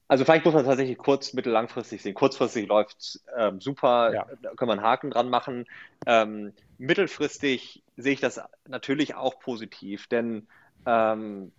Also 0.07 0.25
vielleicht 0.25 0.47
muss 0.47 0.55
man 0.55 0.65
tatsächlich 0.65 0.97
kurz, 0.97 1.35
mittel, 1.35 1.53
langfristig 1.53 2.01
sehen. 2.01 2.15
Kurzfristig 2.15 2.67
läuft 2.67 2.99
es 2.99 3.25
ähm, 3.37 3.61
super, 3.61 4.15
ja. 4.15 4.27
da 4.41 4.55
können 4.55 4.71
wir 4.71 4.73
einen 4.73 4.83
Haken 4.83 5.11
dran 5.11 5.29
machen. 5.29 5.67
Ähm, 6.07 6.55
mittelfristig 6.79 7.83
sehe 7.99 8.15
ich 8.15 8.21
das 8.21 8.41
natürlich 8.67 9.15
auch 9.15 9.39
positiv, 9.39 10.07
denn 10.07 10.47
ähm, 10.87 11.53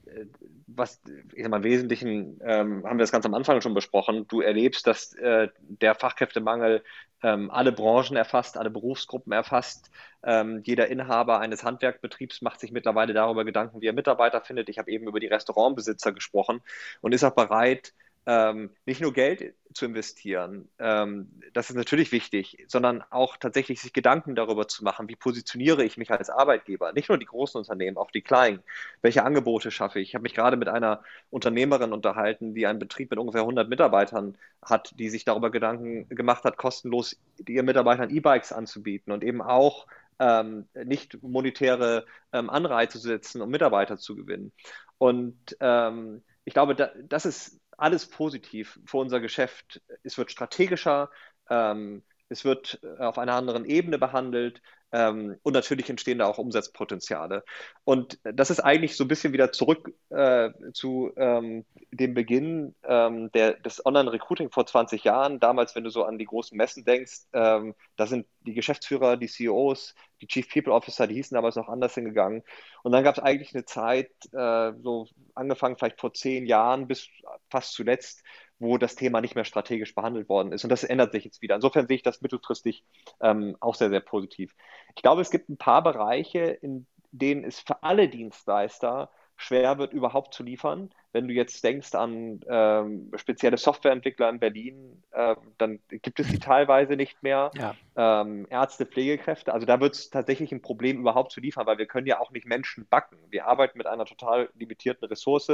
was, 0.67 1.01
ich 1.33 1.43
sag 1.43 1.51
mal, 1.51 1.57
im 1.57 1.63
Wesentlichen 1.63 2.39
ähm, 2.43 2.83
haben 2.85 2.97
wir 2.97 3.03
das 3.03 3.11
ganz 3.11 3.25
am 3.25 3.33
Anfang 3.33 3.61
schon 3.61 3.73
besprochen. 3.73 4.27
Du 4.27 4.41
erlebst, 4.41 4.87
dass 4.87 5.13
äh, 5.15 5.49
der 5.59 5.95
Fachkräftemangel 5.95 6.83
ähm, 7.21 7.51
alle 7.51 7.71
Branchen 7.71 8.15
erfasst, 8.15 8.57
alle 8.57 8.69
Berufsgruppen 8.69 9.31
erfasst. 9.31 9.91
Ähm, 10.23 10.61
jeder 10.65 10.87
Inhaber 10.87 11.39
eines 11.39 11.63
Handwerkbetriebs 11.63 12.41
macht 12.41 12.59
sich 12.59 12.71
mittlerweile 12.71 13.13
darüber 13.13 13.45
Gedanken, 13.45 13.81
wie 13.81 13.87
er 13.87 13.93
Mitarbeiter 13.93 14.41
findet. 14.41 14.69
Ich 14.69 14.79
habe 14.79 14.91
eben 14.91 15.07
über 15.07 15.19
die 15.19 15.27
Restaurantbesitzer 15.27 16.11
gesprochen 16.11 16.61
und 17.01 17.13
ist 17.13 17.23
auch 17.23 17.35
bereit, 17.35 17.93
ähm, 18.25 18.69
nicht 18.85 19.01
nur 19.01 19.13
Geld 19.13 19.55
zu 19.73 19.85
investieren, 19.85 20.69
ähm, 20.79 21.31
das 21.53 21.69
ist 21.69 21.75
natürlich 21.75 22.11
wichtig, 22.11 22.65
sondern 22.67 23.03
auch 23.09 23.37
tatsächlich 23.37 23.81
sich 23.81 23.93
Gedanken 23.93 24.35
darüber 24.35 24.67
zu 24.67 24.83
machen, 24.83 25.07
wie 25.09 25.15
positioniere 25.15 25.83
ich 25.83 25.97
mich 25.97 26.11
als 26.11 26.29
Arbeitgeber, 26.29 26.91
nicht 26.93 27.09
nur 27.09 27.17
die 27.17 27.25
großen 27.25 27.57
Unternehmen, 27.57 27.97
auch 27.97 28.11
die 28.11 28.21
kleinen, 28.21 28.61
welche 29.01 29.23
Angebote 29.23 29.71
schaffe 29.71 29.99
ich. 29.99 30.09
Ich 30.09 30.15
habe 30.15 30.23
mich 30.23 30.33
gerade 30.33 30.57
mit 30.57 30.67
einer 30.67 31.03
Unternehmerin 31.29 31.93
unterhalten, 31.93 32.53
die 32.55 32.67
einen 32.67 32.79
Betrieb 32.79 33.09
mit 33.11 33.19
ungefähr 33.19 33.41
100 33.41 33.69
Mitarbeitern 33.69 34.37
hat, 34.61 34.93
die 34.97 35.09
sich 35.09 35.25
darüber 35.25 35.49
Gedanken 35.51 36.09
gemacht 36.09 36.43
hat, 36.43 36.57
kostenlos 36.57 37.17
ihren 37.47 37.65
Mitarbeitern 37.65 38.09
E-Bikes 38.09 38.51
anzubieten 38.51 39.13
und 39.13 39.23
eben 39.23 39.41
auch 39.41 39.87
ähm, 40.19 40.67
nicht 40.73 41.21
monetäre 41.23 42.05
ähm, 42.33 42.49
Anreize 42.49 42.99
zu 42.99 43.07
setzen, 43.07 43.41
um 43.41 43.49
Mitarbeiter 43.49 43.97
zu 43.97 44.15
gewinnen. 44.15 44.51
Und 44.97 45.57
ähm, 45.61 46.21
ich 46.43 46.53
glaube, 46.53 46.75
da, 46.75 46.91
das 47.07 47.25
ist 47.25 47.59
alles 47.81 48.07
positiv 48.07 48.79
für 48.85 48.97
unser 48.97 49.19
Geschäft. 49.19 49.81
Es 50.03 50.17
wird 50.17 50.31
strategischer, 50.31 51.09
ähm, 51.49 52.03
es 52.29 52.45
wird 52.45 52.79
äh, 52.83 53.03
auf 53.03 53.17
einer 53.17 53.33
anderen 53.33 53.65
Ebene 53.65 53.97
behandelt 53.97 54.61
ähm, 54.91 55.37
und 55.43 55.53
natürlich 55.53 55.89
entstehen 55.89 56.19
da 56.19 56.25
auch 56.25 56.37
Umsatzpotenziale. 56.37 57.43
Und 57.83 58.19
das 58.23 58.49
ist 58.49 58.59
eigentlich 58.59 58.97
so 58.97 59.03
ein 59.03 59.07
bisschen 59.07 59.33
wieder 59.33 59.51
zurück 59.51 59.93
äh, 60.09 60.49
zu 60.73 61.11
ähm, 61.15 61.65
dem 61.91 62.13
Beginn 62.13 62.75
ähm, 62.83 63.31
der, 63.33 63.53
des 63.53 63.85
Online-Recruiting 63.85 64.51
vor 64.51 64.65
20 64.65 65.03
Jahren. 65.03 65.39
Damals, 65.39 65.75
wenn 65.75 65.83
du 65.83 65.89
so 65.91 66.03
an 66.03 66.17
die 66.17 66.25
großen 66.25 66.57
Messen 66.57 66.85
denkst, 66.85 67.21
ähm, 67.33 67.75
da 67.97 68.07
sind 68.07 68.25
die 68.41 68.53
Geschäftsführer, 68.53 69.17
die 69.17 69.27
CEOs, 69.27 69.93
die 70.21 70.27
Chief 70.27 70.49
People 70.51 70.73
Officer, 70.73 71.07
die 71.07 71.15
hießen 71.15 71.35
damals 71.35 71.55
noch 71.55 71.69
anders 71.69 71.93
hingegangen. 71.93 72.43
Und 72.83 72.91
dann 72.91 73.03
gab 73.03 73.17
es 73.17 73.23
eigentlich 73.23 73.53
eine 73.53 73.65
Zeit, 73.65 74.11
äh, 74.31 74.73
so 74.81 75.07
angefangen 75.35 75.77
vielleicht 75.77 75.99
vor 75.99 76.13
zehn 76.13 76.45
Jahren 76.45 76.87
bis 76.87 77.07
fast 77.49 77.73
zuletzt, 77.73 78.23
wo 78.59 78.77
das 78.77 78.95
Thema 78.95 79.21
nicht 79.21 79.35
mehr 79.35 79.45
strategisch 79.45 79.95
behandelt 79.95 80.29
worden 80.29 80.51
ist. 80.51 80.63
Und 80.63 80.69
das 80.69 80.83
ändert 80.83 81.13
sich 81.13 81.23
jetzt 81.23 81.41
wieder. 81.41 81.55
Insofern 81.55 81.87
sehe 81.87 81.95
ich 81.95 82.03
das 82.03 82.21
mittelfristig 82.21 82.83
ähm, 83.21 83.55
auch 83.59 83.75
sehr, 83.75 83.89
sehr 83.89 84.01
positiv. 84.01 84.53
Ich 84.95 85.01
glaube, 85.01 85.21
es 85.21 85.31
gibt 85.31 85.49
ein 85.49 85.57
paar 85.57 85.81
Bereiche, 85.81 86.39
in 86.39 86.85
denen 87.11 87.43
es 87.43 87.59
für 87.59 87.81
alle 87.83 88.09
Dienstleister 88.09 89.09
schwer 89.39 89.77
wird, 89.77 89.93
überhaupt 89.93 90.33
zu 90.33 90.43
liefern. 90.43 90.89
Wenn 91.13 91.27
du 91.27 91.33
jetzt 91.33 91.63
denkst 91.63 91.95
an 91.95 92.41
ähm, 92.47 93.09
spezielle 93.15 93.57
Softwareentwickler 93.57 94.29
in 94.29 94.39
Berlin, 94.39 95.01
äh, 95.11 95.35
dann 95.57 95.79
gibt 95.87 96.19
es 96.19 96.27
die 96.27 96.39
teilweise 96.39 96.97
nicht 96.97 97.23
mehr. 97.23 97.49
Ja. 97.55 97.73
Ähm, 97.95 98.45
Ärzte, 98.49 98.85
Pflegekräfte, 98.85 99.53
also 99.53 99.65
da 99.65 99.79
wird 99.79 99.95
es 99.95 100.09
tatsächlich 100.09 100.51
ein 100.51 100.61
Problem, 100.61 100.99
überhaupt 100.99 101.31
zu 101.31 101.39
liefern, 101.39 101.65
weil 101.65 101.77
wir 101.77 101.85
können 101.85 102.05
ja 102.05 102.19
auch 102.19 102.31
nicht 102.31 102.45
Menschen 102.45 102.85
backen. 102.89 103.17
Wir 103.29 103.47
arbeiten 103.47 103.77
mit 103.77 103.87
einer 103.87 104.05
total 104.05 104.49
limitierten 104.55 105.07
Ressource. 105.07 105.53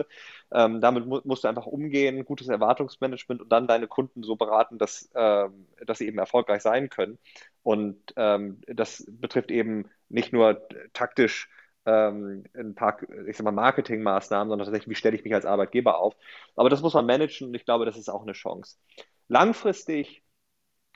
Ähm, 0.52 0.82
damit 0.82 1.06
mu 1.06 1.22
musst 1.24 1.44
du 1.44 1.48
einfach 1.48 1.68
umgehen, 1.68 2.26
gutes 2.26 2.48
Erwartungsmanagement 2.48 3.42
und 3.42 3.52
dann 3.52 3.68
deine 3.68 3.88
Kunden 3.88 4.24
so 4.24 4.36
beraten, 4.36 4.80
dass, 4.80 5.10
äh, 5.14 5.48
dass 5.86 6.00
sie 6.00 6.08
eben 6.08 6.18
erfolgreich 6.18 6.64
sein 6.64 6.90
können. 6.90 7.20
Und 7.62 7.98
ähm, 8.18 8.62
das 8.68 9.06
betrifft 9.08 9.52
eben 9.52 9.90
nicht 10.10 10.34
nur 10.34 10.68
taktisch 10.94 11.50
ähm, 11.86 12.44
ein 12.54 12.76
paar, 12.76 12.98
ich 13.28 13.38
sag 13.38 13.44
mal, 13.44 13.52
Marketingmaßnahmen, 13.52 14.50
sondern 14.50 14.66
tatsächlich, 14.66 14.90
wie 14.90 14.96
stelle 14.96 15.16
ich 15.16 15.24
mich 15.24 15.34
als 15.34 15.46
Arbeitgeber 15.46 16.00
auf. 16.00 16.16
Aber 16.56 16.70
das 16.70 16.82
muss 16.82 16.94
man 16.94 17.06
managen 17.06 17.48
und 17.48 17.54
ich 17.54 17.66
glaube, 17.66 17.86
das 17.86 17.98
ist 17.98 18.10
auch 18.10 18.24
eine 18.24 18.34
Chance. 18.34 18.78
Langfristig, 19.28 20.24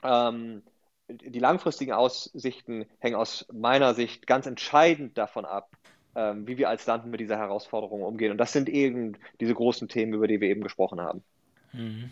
ähm, 0.02 0.62
die 1.08 1.38
langfristigen 1.38 1.92
Aussichten 1.92 2.86
hängen 2.98 3.16
aus 3.16 3.46
meiner 3.52 3.94
Sicht 3.94 4.26
ganz 4.26 4.46
entscheidend 4.46 5.18
davon 5.18 5.44
ab, 5.44 5.70
ähm, 6.14 6.46
wie 6.46 6.58
wir 6.58 6.68
als 6.68 6.86
Land 6.86 7.06
mit 7.06 7.20
dieser 7.20 7.38
Herausforderung 7.38 8.02
umgehen. 8.02 8.32
Und 8.32 8.38
das 8.38 8.52
sind 8.52 8.68
eben 8.68 9.16
diese 9.40 9.54
großen 9.54 9.88
Themen, 9.88 10.14
über 10.14 10.28
die 10.28 10.40
wir 10.40 10.48
eben 10.48 10.62
gesprochen 10.62 11.00
haben. 11.00 11.22
Mhm 11.72 12.10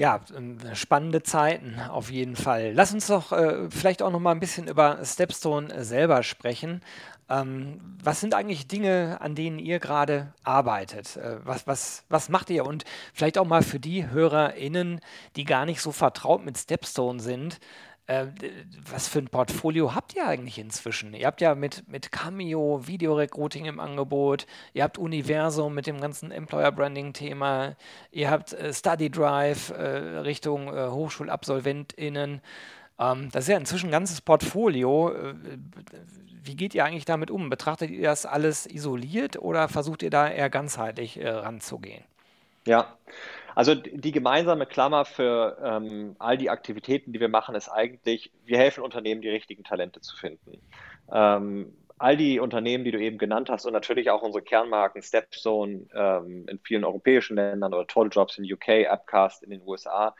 ja, 0.00 0.20
ähm, 0.34 0.56
spannende 0.72 1.22
Zeiten 1.22 1.78
auf 1.90 2.10
jeden 2.10 2.34
Fall. 2.34 2.72
Lass 2.72 2.94
uns 2.94 3.08
doch 3.08 3.32
äh, 3.32 3.68
vielleicht 3.68 4.00
auch 4.00 4.10
noch 4.10 4.18
mal 4.18 4.30
ein 4.30 4.40
bisschen 4.40 4.66
über 4.66 5.04
Stepstone 5.04 5.84
selber 5.84 6.22
sprechen. 6.22 6.80
Ähm, 7.28 7.98
was 8.02 8.18
sind 8.18 8.32
eigentlich 8.32 8.66
Dinge, 8.66 9.18
an 9.20 9.34
denen 9.34 9.58
ihr 9.58 9.78
gerade 9.78 10.32
arbeitet? 10.42 11.18
Äh, 11.18 11.44
was, 11.44 11.66
was, 11.66 12.04
was 12.08 12.30
macht 12.30 12.48
ihr? 12.48 12.64
Und 12.64 12.84
vielleicht 13.12 13.36
auch 13.36 13.44
mal 13.44 13.62
für 13.62 13.78
die 13.78 14.08
HörerInnen, 14.08 15.00
die 15.36 15.44
gar 15.44 15.66
nicht 15.66 15.82
so 15.82 15.92
vertraut 15.92 16.46
mit 16.46 16.56
Stepstone 16.56 17.20
sind, 17.20 17.56
äh, 17.56 17.58
was 18.90 19.08
für 19.08 19.20
ein 19.20 19.28
Portfolio 19.28 19.94
habt 19.94 20.16
ihr 20.16 20.26
eigentlich 20.26 20.58
inzwischen? 20.58 21.14
Ihr 21.14 21.26
habt 21.26 21.40
ja 21.40 21.54
mit, 21.54 21.88
mit 21.88 22.10
Cameo 22.10 22.86
Videorecruiting 22.86 23.66
im 23.66 23.78
Angebot, 23.78 24.46
ihr 24.72 24.82
habt 24.82 24.98
Universum 24.98 25.74
mit 25.74 25.86
dem 25.86 26.00
ganzen 26.00 26.30
Employer 26.32 26.72
Branding 26.72 27.12
Thema, 27.12 27.76
ihr 28.10 28.30
habt 28.30 28.52
äh, 28.52 28.72
Study 28.72 29.10
Drive 29.10 29.70
äh, 29.70 30.18
Richtung 30.18 30.68
äh, 30.68 30.88
HochschulabsolventInnen. 30.88 32.40
Ähm, 32.98 33.28
das 33.30 33.44
ist 33.44 33.48
ja 33.48 33.56
inzwischen 33.56 33.88
ein 33.88 33.92
ganzes 33.92 34.20
Portfolio. 34.20 35.12
Äh, 35.12 35.34
wie 36.42 36.56
geht 36.56 36.74
ihr 36.74 36.84
eigentlich 36.84 37.04
damit 37.04 37.30
um? 37.30 37.50
Betrachtet 37.50 37.90
ihr 37.90 38.08
das 38.08 38.26
alles 38.26 38.66
isoliert 38.66 39.36
oder 39.36 39.68
versucht 39.68 40.02
ihr 40.02 40.10
da 40.10 40.28
eher 40.28 40.50
ganzheitlich 40.50 41.20
äh, 41.20 41.28
ranzugehen? 41.28 42.04
Ja, 42.66 42.96
also 43.54 43.74
die 43.74 44.12
gemeinsame 44.12 44.66
Klammer 44.66 45.04
für 45.04 45.58
ähm, 45.62 46.16
all 46.18 46.36
die 46.36 46.50
Aktivitäten, 46.50 47.12
die 47.12 47.20
wir 47.20 47.28
machen, 47.28 47.54
ist 47.54 47.68
eigentlich, 47.68 48.32
wir 48.44 48.58
helfen 48.58 48.84
Unternehmen, 48.84 49.20
die 49.20 49.28
richtigen 49.28 49.64
Talente 49.64 50.00
zu 50.00 50.16
finden. 50.16 50.60
Ähm, 51.12 51.72
all 51.98 52.16
die 52.16 52.40
Unternehmen, 52.40 52.84
die 52.84 52.92
du 52.92 52.98
eben 52.98 53.18
genannt 53.18 53.50
hast 53.50 53.66
und 53.66 53.74
natürlich 53.74 54.10
auch 54.10 54.22
unsere 54.22 54.42
Kernmarken 54.42 55.02
Stepzone 55.02 55.86
ähm, 55.94 56.46
in 56.48 56.58
vielen 56.60 56.84
europäischen 56.84 57.36
Ländern 57.36 57.74
oder 57.74 57.86
Total 57.86 58.10
Jobs 58.10 58.38
in 58.38 58.50
UK, 58.50 58.86
Appcast 58.90 59.42
in 59.42 59.50
den 59.50 59.62
USA, 59.66 60.14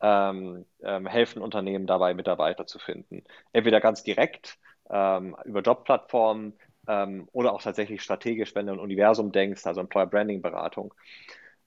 ähm, 0.00 0.64
ähm, 0.82 1.06
helfen 1.06 1.42
Unternehmen 1.42 1.86
dabei, 1.86 2.14
Mitarbeiter 2.14 2.66
zu 2.66 2.78
finden. 2.78 3.24
Entweder 3.52 3.80
ganz 3.80 4.04
direkt 4.04 4.58
ähm, 4.90 5.36
über 5.44 5.60
Jobplattformen 5.60 6.56
ähm, 6.86 7.28
oder 7.32 7.52
auch 7.52 7.62
tatsächlich 7.62 8.02
strategisch, 8.02 8.54
wenn 8.54 8.66
du 8.66 8.74
ein 8.74 8.78
Universum 8.78 9.32
denkst, 9.32 9.66
also 9.66 9.80
Employer 9.80 10.06
Branding 10.06 10.40
Beratung. 10.40 10.94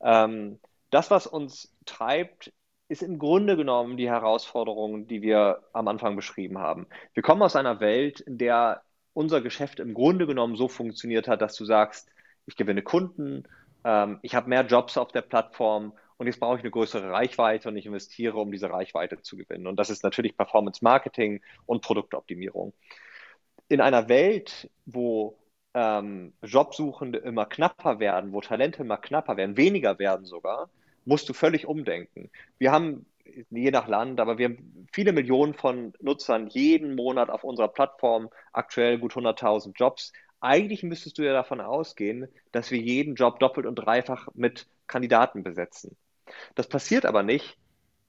Ähm, 0.01 0.59
das, 0.89 1.11
was 1.11 1.27
uns 1.27 1.75
treibt, 1.85 2.53
ist 2.89 3.03
im 3.03 3.19
Grunde 3.19 3.57
genommen 3.57 3.97
die 3.97 4.09
Herausforderung, 4.09 5.07
die 5.07 5.21
wir 5.21 5.63
am 5.73 5.87
Anfang 5.87 6.15
beschrieben 6.15 6.57
haben. 6.57 6.87
Wir 7.13 7.23
kommen 7.23 7.41
aus 7.41 7.55
einer 7.55 7.79
Welt, 7.79 8.21
in 8.21 8.37
der 8.37 8.81
unser 9.13 9.41
Geschäft 9.41 9.79
im 9.79 9.93
Grunde 9.93 10.27
genommen 10.27 10.55
so 10.55 10.67
funktioniert 10.67 11.27
hat, 11.27 11.41
dass 11.41 11.55
du 11.55 11.65
sagst, 11.65 12.09
ich 12.45 12.55
gewinne 12.55 12.83
Kunden, 12.83 13.43
ähm, 13.83 14.19
ich 14.21 14.35
habe 14.35 14.47
mehr 14.47 14.65
Jobs 14.65 14.97
auf 14.97 15.11
der 15.11 15.21
Plattform 15.21 15.93
und 16.17 16.27
jetzt 16.27 16.39
brauche 16.39 16.57
ich 16.57 16.61
eine 16.61 16.71
größere 16.71 17.11
Reichweite 17.11 17.69
und 17.69 17.77
ich 17.77 17.85
investiere, 17.85 18.37
um 18.37 18.51
diese 18.51 18.69
Reichweite 18.69 19.21
zu 19.21 19.37
gewinnen. 19.37 19.67
Und 19.67 19.77
das 19.77 19.89
ist 19.89 20.03
natürlich 20.03 20.35
Performance 20.35 20.83
Marketing 20.83 21.41
und 21.65 21.81
Produktoptimierung. 21.81 22.73
In 23.69 23.81
einer 23.81 24.07
Welt, 24.07 24.69
wo 24.85 25.36
ähm, 25.77 26.33
Jobsuchende 26.41 27.19
immer 27.19 27.45
knapper 27.45 27.99
werden, 27.99 28.33
wo 28.33 28.41
Talente 28.41 28.81
immer 28.81 28.97
knapper 28.97 29.37
werden, 29.37 29.57
weniger 29.57 29.99
werden 29.99 30.25
sogar, 30.25 30.69
musst 31.05 31.29
du 31.29 31.33
völlig 31.33 31.67
umdenken. 31.67 32.31
Wir 32.57 32.71
haben, 32.71 33.05
je 33.51 33.69
nach 33.69 33.87
Land, 33.87 34.19
aber 34.19 34.39
wir 34.39 34.45
haben 34.45 34.87
viele 34.91 35.11
Millionen 35.13 35.53
von 35.53 35.93
Nutzern 36.01 36.47
jeden 36.47 36.95
Monat 36.95 37.29
auf 37.29 37.43
unserer 37.43 37.67
Plattform, 37.67 38.29
aktuell 38.53 38.97
gut 38.97 39.13
100.000 39.13 39.73
Jobs. 39.75 40.13
Eigentlich 40.39 40.81
müsstest 40.81 41.19
du 41.19 41.23
ja 41.23 41.33
davon 41.33 41.61
ausgehen, 41.61 42.27
dass 42.51 42.71
wir 42.71 42.79
jeden 42.79 43.13
Job 43.13 43.39
doppelt 43.39 43.67
und 43.67 43.75
dreifach 43.75 44.29
mit 44.33 44.67
Kandidaten 44.87 45.43
besetzen. 45.43 45.95
Das 46.55 46.67
passiert 46.67 47.05
aber 47.05 47.21
nicht, 47.21 47.55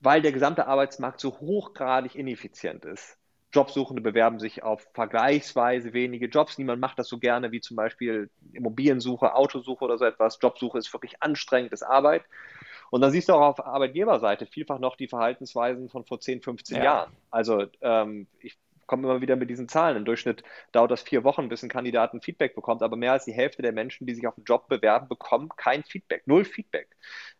weil 0.00 0.22
der 0.22 0.32
gesamte 0.32 0.66
Arbeitsmarkt 0.68 1.20
so 1.20 1.38
hochgradig 1.38 2.14
ineffizient 2.14 2.86
ist. 2.86 3.17
Jobsuchende 3.52 4.02
bewerben 4.02 4.38
sich 4.38 4.62
auf 4.62 4.86
vergleichsweise 4.92 5.92
wenige 5.92 6.26
Jobs. 6.26 6.58
Niemand 6.58 6.80
macht 6.80 6.98
das 6.98 7.08
so 7.08 7.18
gerne 7.18 7.50
wie 7.50 7.60
zum 7.60 7.76
Beispiel 7.76 8.30
Immobiliensuche, 8.52 9.34
Autosuche 9.34 9.84
oder 9.84 9.96
so 9.96 10.04
etwas. 10.04 10.38
Jobsuche 10.40 10.78
ist 10.78 10.92
wirklich 10.92 11.22
anstrengend, 11.22 11.72
ist 11.72 11.82
Arbeit. 11.82 12.24
Und 12.90 13.00
dann 13.00 13.10
siehst 13.10 13.28
du 13.28 13.34
auch 13.34 13.40
auf 13.40 13.66
Arbeitgeberseite 13.66 14.46
vielfach 14.46 14.78
noch 14.78 14.96
die 14.96 15.08
Verhaltensweisen 15.08 15.88
von 15.88 16.04
vor 16.04 16.20
10, 16.20 16.42
15 16.42 16.76
ja. 16.78 16.84
Jahren. 16.84 17.12
Also 17.30 17.66
ähm, 17.80 18.26
ich 18.40 18.58
komme 18.88 19.08
immer 19.08 19.20
wieder 19.20 19.36
mit 19.36 19.48
diesen 19.48 19.68
Zahlen. 19.68 19.96
Im 19.96 20.04
Durchschnitt 20.04 20.42
dauert 20.72 20.90
das 20.90 21.02
vier 21.02 21.22
Wochen, 21.22 21.48
bis 21.48 21.62
ein 21.62 21.68
Kandidat 21.68 22.12
ein 22.12 22.20
Feedback 22.20 22.56
bekommt, 22.56 22.82
aber 22.82 22.96
mehr 22.96 23.12
als 23.12 23.24
die 23.24 23.32
Hälfte 23.32 23.62
der 23.62 23.72
Menschen, 23.72 24.06
die 24.08 24.14
sich 24.14 24.26
auf 24.26 24.36
einen 24.36 24.44
Job 24.44 24.66
bewerben, 24.66 25.08
bekommen 25.08 25.50
kein 25.56 25.84
Feedback, 25.84 26.26
null 26.26 26.44
Feedback. 26.44 26.88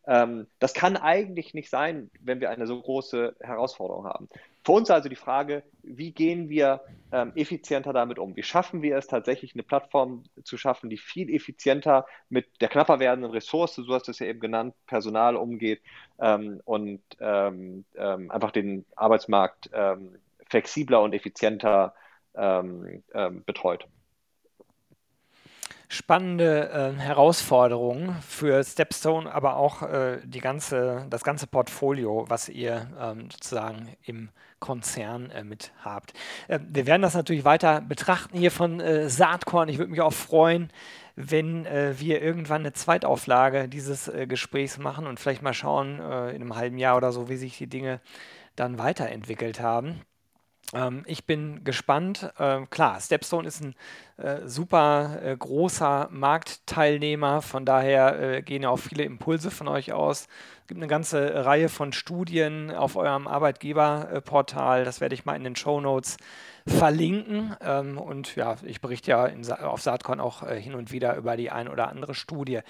Ähm, 0.07 0.47
das 0.59 0.73
kann 0.73 0.97
eigentlich 0.97 1.53
nicht 1.55 1.69
sein, 1.69 2.11
wenn 2.21 2.41
wir 2.41 2.51
eine 2.51 2.67
so 2.67 2.81
große 2.81 3.37
Herausforderung 3.41 4.07
haben. 4.07 4.29
Für 4.65 4.73
uns 4.73 4.91
also 4.91 5.09
die 5.09 5.17
Frage, 5.17 5.63
wie 5.83 6.13
gehen 6.13 6.51
wir 6.51 6.83
ähm, 7.13 7.33
effizienter 7.35 7.93
damit 7.93 8.19
um? 8.19 8.37
Wie 8.37 8.43
schaffen 8.43 8.83
wir 8.83 8.97
es 8.97 9.07
tatsächlich, 9.07 9.55
eine 9.55 9.63
Plattform 9.63 10.25
zu 10.45 10.59
schaffen, 10.59 10.91
die 10.91 10.99
viel 10.99 11.35
effizienter 11.35 12.07
mit 12.29 12.47
der 12.61 12.69
knapper 12.69 13.01
werdenden 13.01 13.31
Ressource, 13.31 13.77
so 13.77 13.95
hast 13.95 14.09
du 14.09 14.11
es 14.11 14.19
ja 14.19 14.27
eben 14.27 14.41
genannt, 14.41 14.75
Personal 14.87 15.37
umgeht 15.37 15.81
ähm, 16.19 16.61
und 16.65 17.01
ähm, 17.21 17.85
ähm, 17.97 18.31
einfach 18.31 18.51
den 18.51 18.85
Arbeitsmarkt 18.95 19.71
ähm, 19.73 20.17
flexibler 20.49 21.03
und 21.03 21.15
effizienter 21.15 21.95
betreut 23.47 23.89
spannende 25.89 26.71
äh, 26.71 27.01
Herausforderung 27.01 28.15
für 28.21 28.63
Stepstone, 28.63 29.33
aber 29.33 29.57
auch 29.57 29.83
äh, 29.83 30.19
die 30.23 30.41
ganze, 30.41 31.07
das 31.09 31.25
ganze 31.25 31.47
Portfolio, 31.47 32.27
was 32.29 32.51
ihr 32.51 32.91
ähm, 33.01 33.31
sozusagen 33.31 33.97
im 34.03 34.29
Konzern 34.61 35.31
äh, 35.31 35.45
mit 35.45 35.73
habt. 35.83 36.13
Äh, 36.49 36.61
wir 36.69 36.87
werden 36.87 37.01
das 37.01 37.15
natürlich 37.15 37.47
weiter 37.47 37.81
betrachten 37.81 38.37
hier 38.37 38.51
von 38.51 38.81
äh, 38.81 39.09
Saatkorn. 39.09 39.71
Ich 39.71 39.79
würde 39.79 39.91
mich 39.91 40.03
auch 40.03 40.13
freuen, 40.13 40.71
wenn 41.17 41.65
äh, 41.65 41.95
wir 41.99 42.21
irgendwann 42.21 42.61
eine 42.61 42.75
Zweitauflage 42.75 43.67
dieses 43.69 44.13
Gesprächs 44.29 44.79
machen 44.79 45.07
und 45.07 45.19
vielleicht 45.19 45.43
mal 45.43 45.55
schauen 45.55 45.97
in 45.97 46.03
einem 46.03 46.55
halben 46.55 46.79
Jahr 46.79 46.97
oder 46.97 47.11
so, 47.13 47.29
wie 47.29 47.37
sich 47.37 47.59
die 47.59 47.67
Dinge 47.67 48.01
dann 48.55 48.79
weiterentwickelt 48.79 49.61
haben. 49.61 50.03
Ähm, 50.75 51.03
ich 51.07 51.25
bin 51.25 51.65
gespannt. 51.65 52.31
Ähm, 52.39 52.69
klar, 52.71 53.01
Stepstone 53.01 53.49
ist 53.49 53.63
ein 53.63 53.75
äh, 54.19 54.47
super 54.47 55.21
äh, 55.23 55.37
großer 55.37 56.09
Marktteilnehmer, 56.11 57.43
von 57.43 57.65
daher 57.65 58.21
äh, 58.21 58.43
gehen 58.43 58.63
ja 58.63 58.69
auch 58.69 58.79
viele 58.79 59.05
Impulse 59.05 59.51
von 59.51 59.69
euch 59.69 59.93
aus. 59.93 60.29
Es 60.63 60.67
gibt 60.67 60.81
eine 60.81 60.89
ganze 60.89 61.45
Reihe 61.47 61.69
von 61.69 61.93
Studien 61.93 62.71
auf 62.71 62.97
eurem 62.97 63.27
Arbeitgeberportal, 63.27 64.85
das 64.85 65.01
werde 65.01 65.15
ich 65.15 65.25
mal 65.25 65.37
in 65.37 65.45
den 65.45 65.57
Show 65.57 65.81
Notes 65.81 66.19
verlinken. 66.67 67.57
Ähm, 67.63 67.97
und 67.97 68.37
ja, 68.37 68.57
ich 68.63 68.81
berichte 68.81 69.13
ja 69.13 69.27
in, 69.27 69.51
auf 69.51 69.81
Saatkorn 69.81 70.21
auch 70.21 70.43
äh, 70.43 70.61
hin 70.61 70.75
und 70.75 70.93
wieder 70.93 71.17
über 71.17 71.37
die 71.37 71.51
ein 71.51 71.69
oder 71.69 71.89
andere 71.89 72.15
Studie. 72.15 72.61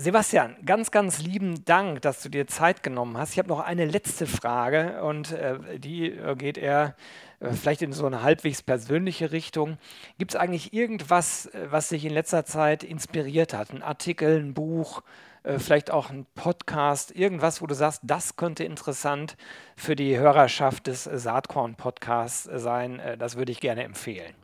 Sebastian, 0.00 0.54
ganz, 0.64 0.92
ganz 0.92 1.20
lieben 1.22 1.64
Dank, 1.64 2.02
dass 2.02 2.22
du 2.22 2.28
dir 2.28 2.46
Zeit 2.46 2.84
genommen 2.84 3.18
hast. 3.18 3.32
Ich 3.32 3.38
habe 3.38 3.48
noch 3.48 3.58
eine 3.58 3.84
letzte 3.84 4.26
Frage 4.26 5.02
und 5.02 5.32
äh, 5.32 5.78
die 5.80 6.12
äh, 6.12 6.36
geht 6.36 6.56
eher 6.56 6.94
äh, 7.40 7.50
vielleicht 7.50 7.82
in 7.82 7.92
so 7.92 8.06
eine 8.06 8.22
halbwegs 8.22 8.62
persönliche 8.62 9.32
Richtung. 9.32 9.76
Gibt 10.16 10.32
es 10.32 10.36
eigentlich 10.36 10.72
irgendwas, 10.72 11.46
äh, 11.46 11.66
was 11.70 11.88
dich 11.88 12.04
in 12.04 12.12
letzter 12.12 12.44
Zeit 12.44 12.84
inspiriert 12.84 13.52
hat? 13.54 13.72
Ein 13.72 13.82
Artikel, 13.82 14.38
ein 14.38 14.54
Buch, 14.54 15.02
äh, 15.42 15.58
vielleicht 15.58 15.90
auch 15.90 16.10
ein 16.10 16.26
Podcast, 16.36 17.10
irgendwas, 17.10 17.60
wo 17.60 17.66
du 17.66 17.74
sagst, 17.74 18.02
das 18.04 18.36
könnte 18.36 18.62
interessant 18.62 19.36
für 19.74 19.96
die 19.96 20.16
Hörerschaft 20.16 20.86
des 20.86 21.04
Saatkorn-Podcasts 21.04 22.48
sein. 22.52 23.02
Das 23.18 23.36
würde 23.36 23.50
ich 23.50 23.58
gerne 23.58 23.82
empfehlen. 23.82 24.34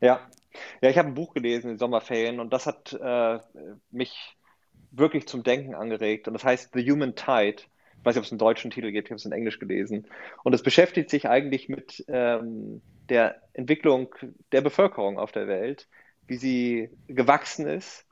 Ja, 0.00 0.20
ja 0.80 0.90
ich 0.90 0.96
habe 0.96 1.08
ein 1.08 1.14
Buch 1.14 1.34
gelesen 1.34 1.64
in 1.64 1.72
den 1.72 1.78
Sommerferien 1.78 2.38
und 2.38 2.52
das 2.52 2.66
hat 2.66 2.96
mich 3.90 4.36
wirklich 4.92 5.26
zum 5.26 5.42
Denken 5.42 5.74
angeregt. 5.74 6.28
Und 6.28 6.34
das 6.34 6.44
heißt 6.44 6.70
The 6.74 6.90
Human 6.90 7.14
Tide. 7.14 7.62
Ich 7.98 8.04
weiß 8.04 8.14
nicht, 8.14 8.18
ob 8.18 8.24
es 8.24 8.32
einen 8.32 8.38
deutschen 8.38 8.70
Titel 8.70 8.90
gibt, 8.90 9.08
ich 9.08 9.12
habe 9.12 9.18
es 9.18 9.24
in 9.24 9.32
Englisch 9.32 9.58
gelesen. 9.58 10.06
Und 10.42 10.54
es 10.54 10.62
beschäftigt 10.62 11.10
sich 11.10 11.28
eigentlich 11.28 11.68
mit 11.68 12.04
ähm, 12.08 12.82
der 13.08 13.40
Entwicklung 13.52 14.14
der 14.50 14.60
Bevölkerung 14.60 15.18
auf 15.18 15.32
der 15.32 15.46
Welt, 15.46 15.88
wie 16.26 16.36
sie 16.36 16.90
gewachsen 17.08 17.66
ist 17.66 18.06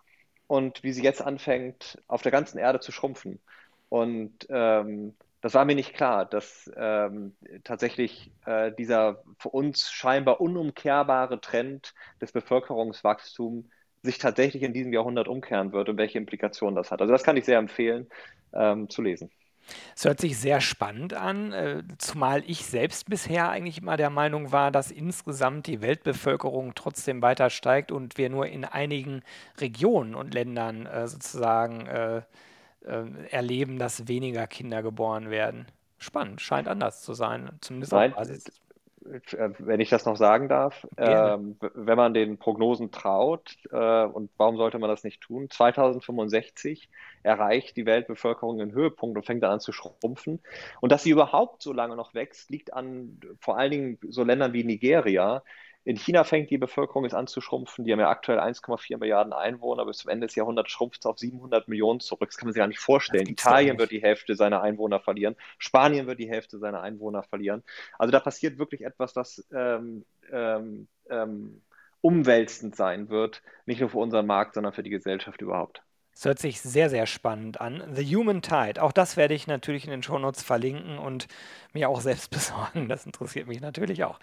und 0.46 0.82
wie 0.82 0.92
sie 0.92 1.02
jetzt 1.02 1.22
anfängt, 1.22 2.02
auf 2.06 2.22
der 2.22 2.32
ganzen 2.32 2.58
Erde 2.58 2.80
zu 2.80 2.92
schrumpfen. 2.92 3.40
Und 3.88 4.46
ähm, 4.48 5.14
das 5.40 5.54
war 5.54 5.64
mir 5.64 5.74
nicht 5.74 5.94
klar, 5.94 6.26
dass 6.26 6.70
ähm, 6.76 7.34
tatsächlich 7.64 8.30
äh, 8.44 8.72
dieser 8.72 9.22
für 9.38 9.48
uns 9.48 9.90
scheinbar 9.90 10.40
unumkehrbare 10.40 11.40
Trend 11.40 11.94
des 12.20 12.32
Bevölkerungswachstums 12.32 13.66
sich 14.02 14.18
tatsächlich 14.18 14.62
in 14.62 14.72
diesem 14.72 14.92
Jahrhundert 14.92 15.28
umkehren 15.28 15.72
wird 15.72 15.88
und 15.88 15.96
welche 15.96 16.18
Implikationen 16.18 16.74
das 16.74 16.90
hat. 16.90 17.00
Also 17.00 17.12
das 17.12 17.22
kann 17.22 17.36
ich 17.36 17.44
sehr 17.44 17.58
empfehlen 17.58 18.08
ähm, 18.52 18.88
zu 18.88 19.02
lesen. 19.02 19.30
Es 19.94 20.04
hört 20.04 20.20
sich 20.20 20.38
sehr 20.38 20.60
spannend 20.60 21.14
an, 21.14 21.52
äh, 21.52 21.82
zumal 21.98 22.42
ich 22.46 22.64
selbst 22.64 23.08
bisher 23.08 23.50
eigentlich 23.50 23.78
immer 23.78 23.96
der 23.96 24.10
Meinung 24.10 24.52
war, 24.52 24.70
dass 24.70 24.90
insgesamt 24.90 25.66
die 25.66 25.80
Weltbevölkerung 25.80 26.74
trotzdem 26.74 27.22
weiter 27.22 27.50
steigt 27.50 27.92
und 27.92 28.18
wir 28.18 28.30
nur 28.30 28.46
in 28.46 28.64
einigen 28.64 29.22
Regionen 29.58 30.14
und 30.14 30.34
Ländern 30.34 30.86
äh, 30.86 31.06
sozusagen 31.06 31.86
äh, 31.86 32.22
erleben, 33.30 33.78
dass 33.78 34.08
weniger 34.08 34.46
Kinder 34.46 34.82
geboren 34.82 35.28
werden. 35.28 35.66
Spannend, 35.98 36.40
scheint 36.40 36.66
anders 36.66 37.02
zu 37.02 37.12
sein, 37.12 37.50
zumindest 37.60 37.92
Nein, 37.92 38.12
auf 38.12 38.16
Basis 38.16 38.44
wenn 39.02 39.80
ich 39.80 39.88
das 39.88 40.04
noch 40.04 40.16
sagen 40.16 40.48
darf, 40.48 40.86
äh, 40.96 41.38
wenn 41.74 41.96
man 41.96 42.12
den 42.12 42.38
Prognosen 42.38 42.90
traut, 42.90 43.56
äh, 43.72 44.04
und 44.04 44.30
warum 44.36 44.56
sollte 44.56 44.78
man 44.78 44.90
das 44.90 45.04
nicht 45.04 45.22
tun? 45.22 45.48
2065 45.48 46.88
erreicht 47.22 47.76
die 47.76 47.86
Weltbevölkerung 47.86 48.58
den 48.58 48.72
Höhepunkt 48.72 49.16
und 49.16 49.24
fängt 49.24 49.42
dann 49.42 49.52
an 49.52 49.60
zu 49.60 49.72
schrumpfen. 49.72 50.40
Und 50.80 50.92
dass 50.92 51.02
sie 51.02 51.10
überhaupt 51.10 51.62
so 51.62 51.72
lange 51.72 51.96
noch 51.96 52.14
wächst, 52.14 52.50
liegt 52.50 52.74
an 52.74 53.20
vor 53.40 53.56
allen 53.58 53.70
Dingen 53.70 53.98
so 54.08 54.22
Ländern 54.22 54.52
wie 54.52 54.64
Nigeria, 54.64 55.42
in 55.84 55.96
China 55.96 56.24
fängt 56.24 56.50
die 56.50 56.58
Bevölkerung 56.58 57.04
jetzt 57.04 57.14
an 57.14 57.26
zu 57.26 57.40
schrumpfen. 57.40 57.84
Die 57.84 57.92
haben 57.92 58.00
ja 58.00 58.10
aktuell 58.10 58.38
1,4 58.38 58.98
Milliarden 58.98 59.32
Einwohner. 59.32 59.86
Bis 59.86 59.98
zum 59.98 60.10
Ende 60.10 60.26
des 60.26 60.36
Jahrhunderts 60.36 60.70
schrumpft 60.70 61.00
es 61.00 61.06
auf 61.06 61.18
700 61.18 61.68
Millionen 61.68 62.00
zurück. 62.00 62.28
Das 62.28 62.36
kann 62.36 62.48
man 62.48 62.52
sich 62.52 62.60
gar 62.60 62.66
nicht 62.66 62.80
vorstellen. 62.80 63.26
Italien 63.26 63.78
wird 63.78 63.90
die 63.90 64.02
Hälfte 64.02 64.34
seiner 64.34 64.60
Einwohner 64.60 65.00
verlieren. 65.00 65.36
Spanien 65.58 66.06
wird 66.06 66.18
die 66.18 66.28
Hälfte 66.28 66.58
seiner 66.58 66.82
Einwohner 66.82 67.22
verlieren. 67.22 67.62
Also 67.98 68.12
da 68.12 68.20
passiert 68.20 68.58
wirklich 68.58 68.82
etwas, 68.82 69.14
das 69.14 69.46
ähm, 69.54 70.04
ähm, 70.30 70.86
ähm, 71.08 71.62
umwälzend 72.02 72.76
sein 72.76 73.08
wird. 73.08 73.42
Nicht 73.64 73.80
nur 73.80 73.88
für 73.88 73.98
unseren 73.98 74.26
Markt, 74.26 74.54
sondern 74.54 74.74
für 74.74 74.82
die 74.82 74.90
Gesellschaft 74.90 75.40
überhaupt. 75.40 75.82
Es 76.14 76.25
hört 76.25 76.38
sich 76.38 76.61
sehr, 76.61 76.90
sehr 76.90 77.07
spannend 77.07 77.61
an. 77.61 77.83
The 77.94 78.05
Human 78.14 78.42
Tide, 78.42 78.83
auch 78.83 78.92
das 78.92 79.16
werde 79.16 79.35
ich 79.35 79.46
natürlich 79.46 79.85
in 79.85 79.90
den 79.90 80.03
Shownotes 80.03 80.42
verlinken 80.42 80.99
und 80.99 81.29
mir 81.73 81.88
auch 81.88 82.01
selbst 82.01 82.31
besorgen. 82.31 82.88
Das 82.88 83.07
interessiert 83.07 83.46
mich 83.46 83.61
natürlich 83.61 84.05
auch. 84.05 84.18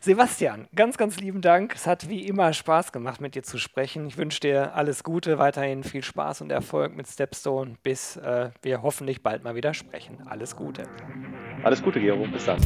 Sebastian, 0.00 0.68
ganz, 0.74 0.96
ganz 0.98 1.18
lieben 1.18 1.40
Dank. 1.40 1.74
Es 1.74 1.86
hat 1.86 2.08
wie 2.08 2.26
immer 2.26 2.52
Spaß 2.52 2.92
gemacht, 2.92 3.20
mit 3.20 3.34
dir 3.34 3.42
zu 3.42 3.58
sprechen. 3.58 4.06
Ich 4.06 4.18
wünsche 4.18 4.40
dir 4.40 4.74
alles 4.74 5.04
Gute, 5.04 5.38
weiterhin 5.38 5.84
viel 5.84 6.02
Spaß 6.02 6.42
und 6.42 6.50
Erfolg 6.50 6.96
mit 6.96 7.06
Stepstone, 7.06 7.76
bis 7.82 8.16
äh, 8.16 8.50
wir 8.62 8.82
hoffentlich 8.82 9.22
bald 9.22 9.44
mal 9.44 9.54
wieder 9.54 9.74
sprechen. 9.74 10.26
Alles 10.26 10.56
Gute. 10.56 10.84
Alles 11.62 11.82
Gute, 11.82 12.00
Gero. 12.00 12.26
Bis 12.26 12.44
dann. 12.44 12.58